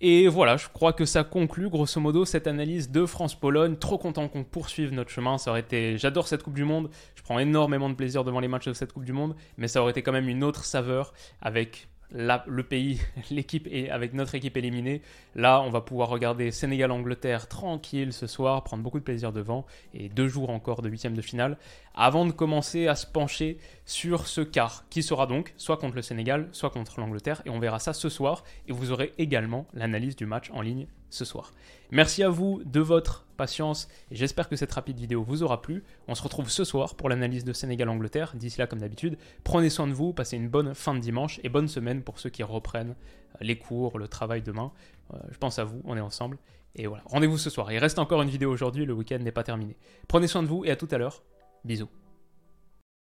Et 0.00 0.28
voilà, 0.28 0.58
je 0.58 0.68
crois 0.68 0.92
que 0.92 1.06
ça 1.06 1.24
conclut 1.24 1.70
grosso 1.70 1.98
modo 2.00 2.26
cette 2.26 2.46
analyse 2.46 2.90
de 2.90 3.06
France-Pologne. 3.06 3.76
Trop 3.76 3.96
content 3.96 4.28
qu'on 4.28 4.44
poursuive 4.44 4.92
notre 4.92 5.10
chemin. 5.10 5.38
Ça 5.38 5.50
aurait 5.50 5.60
été, 5.60 5.96
j'adore 5.96 6.28
cette 6.28 6.42
Coupe 6.42 6.54
du 6.54 6.64
Monde. 6.64 6.90
Je 7.14 7.22
prends 7.22 7.38
énormément 7.38 7.88
de 7.88 7.94
plaisir 7.94 8.22
devant 8.22 8.40
les 8.40 8.48
matchs 8.48 8.66
de 8.66 8.74
cette 8.74 8.92
Coupe 8.92 9.06
du 9.06 9.14
Monde, 9.14 9.34
mais 9.56 9.68
ça 9.68 9.80
aurait 9.80 9.92
été 9.92 10.02
quand 10.02 10.12
même 10.12 10.28
une 10.28 10.44
autre 10.44 10.64
saveur 10.64 11.14
avec 11.40 11.88
le 12.12 12.62
pays, 12.62 13.00
l'équipe 13.30 13.68
et 13.70 13.90
avec 13.90 14.14
notre 14.14 14.34
équipe 14.34 14.56
éliminée. 14.56 15.02
Là, 15.34 15.60
on 15.62 15.70
va 15.70 15.80
pouvoir 15.80 16.08
regarder 16.08 16.50
Sénégal-Angleterre 16.50 17.48
tranquille 17.48 18.12
ce 18.12 18.26
soir, 18.26 18.62
prendre 18.64 18.82
beaucoup 18.82 18.98
de 18.98 19.04
plaisir 19.04 19.32
devant 19.32 19.66
et 19.94 20.08
deux 20.08 20.28
jours 20.28 20.50
encore 20.50 20.82
de 20.82 20.88
huitième 20.88 21.14
de 21.14 21.22
finale 21.22 21.58
avant 21.94 22.26
de 22.26 22.32
commencer 22.32 22.88
à 22.88 22.94
se 22.94 23.06
pencher 23.06 23.58
sur 23.86 24.26
ce 24.26 24.42
quart 24.42 24.84
qui 24.90 25.02
sera 25.02 25.26
donc 25.26 25.54
soit 25.56 25.78
contre 25.78 25.96
le 25.96 26.02
Sénégal, 26.02 26.48
soit 26.52 26.70
contre 26.70 27.00
l'Angleterre 27.00 27.42
et 27.46 27.50
on 27.50 27.58
verra 27.58 27.78
ça 27.78 27.92
ce 27.92 28.08
soir 28.08 28.44
et 28.68 28.72
vous 28.72 28.92
aurez 28.92 29.12
également 29.18 29.66
l'analyse 29.72 30.16
du 30.16 30.26
match 30.26 30.50
en 30.52 30.60
ligne 30.60 30.86
soir. 31.24 31.52
Merci 31.90 32.22
à 32.22 32.28
vous 32.28 32.62
de 32.64 32.80
votre 32.80 33.26
patience 33.36 33.88
et 34.10 34.16
j'espère 34.16 34.48
que 34.48 34.56
cette 34.56 34.72
rapide 34.72 34.98
vidéo 34.98 35.22
vous 35.22 35.42
aura 35.42 35.62
plu. 35.62 35.84
On 36.08 36.14
se 36.14 36.22
retrouve 36.22 36.50
ce 36.50 36.64
soir 36.64 36.94
pour 36.94 37.08
l'analyse 37.08 37.44
de 37.44 37.52
Sénégal-Angleterre. 37.52 38.32
D'ici 38.34 38.58
là, 38.58 38.66
comme 38.66 38.80
d'habitude, 38.80 39.18
prenez 39.44 39.70
soin 39.70 39.86
de 39.86 39.92
vous, 39.92 40.12
passez 40.12 40.36
une 40.36 40.48
bonne 40.48 40.74
fin 40.74 40.94
de 40.94 41.00
dimanche 41.00 41.40
et 41.44 41.48
bonne 41.48 41.68
semaine 41.68 42.02
pour 42.02 42.18
ceux 42.18 42.30
qui 42.30 42.42
reprennent 42.42 42.90
euh, 42.90 43.38
les 43.40 43.58
cours, 43.58 43.98
le 43.98 44.08
travail 44.08 44.42
demain. 44.42 44.72
Euh, 45.14 45.18
je 45.30 45.38
pense 45.38 45.58
à 45.58 45.64
vous, 45.64 45.80
on 45.84 45.96
est 45.96 46.00
ensemble. 46.00 46.38
Et 46.74 46.86
voilà, 46.86 47.04
rendez-vous 47.06 47.38
ce 47.38 47.50
soir. 47.50 47.72
Il 47.72 47.78
reste 47.78 47.98
encore 47.98 48.22
une 48.22 48.28
vidéo 48.28 48.50
aujourd'hui, 48.50 48.84
le 48.84 48.92
week-end 48.92 49.18
n'est 49.18 49.32
pas 49.32 49.44
terminé. 49.44 49.76
Prenez 50.08 50.26
soin 50.26 50.42
de 50.42 50.48
vous 50.48 50.64
et 50.64 50.70
à 50.70 50.76
tout 50.76 50.88
à 50.90 50.98
l'heure. 50.98 51.22
Bisous. 51.64 51.88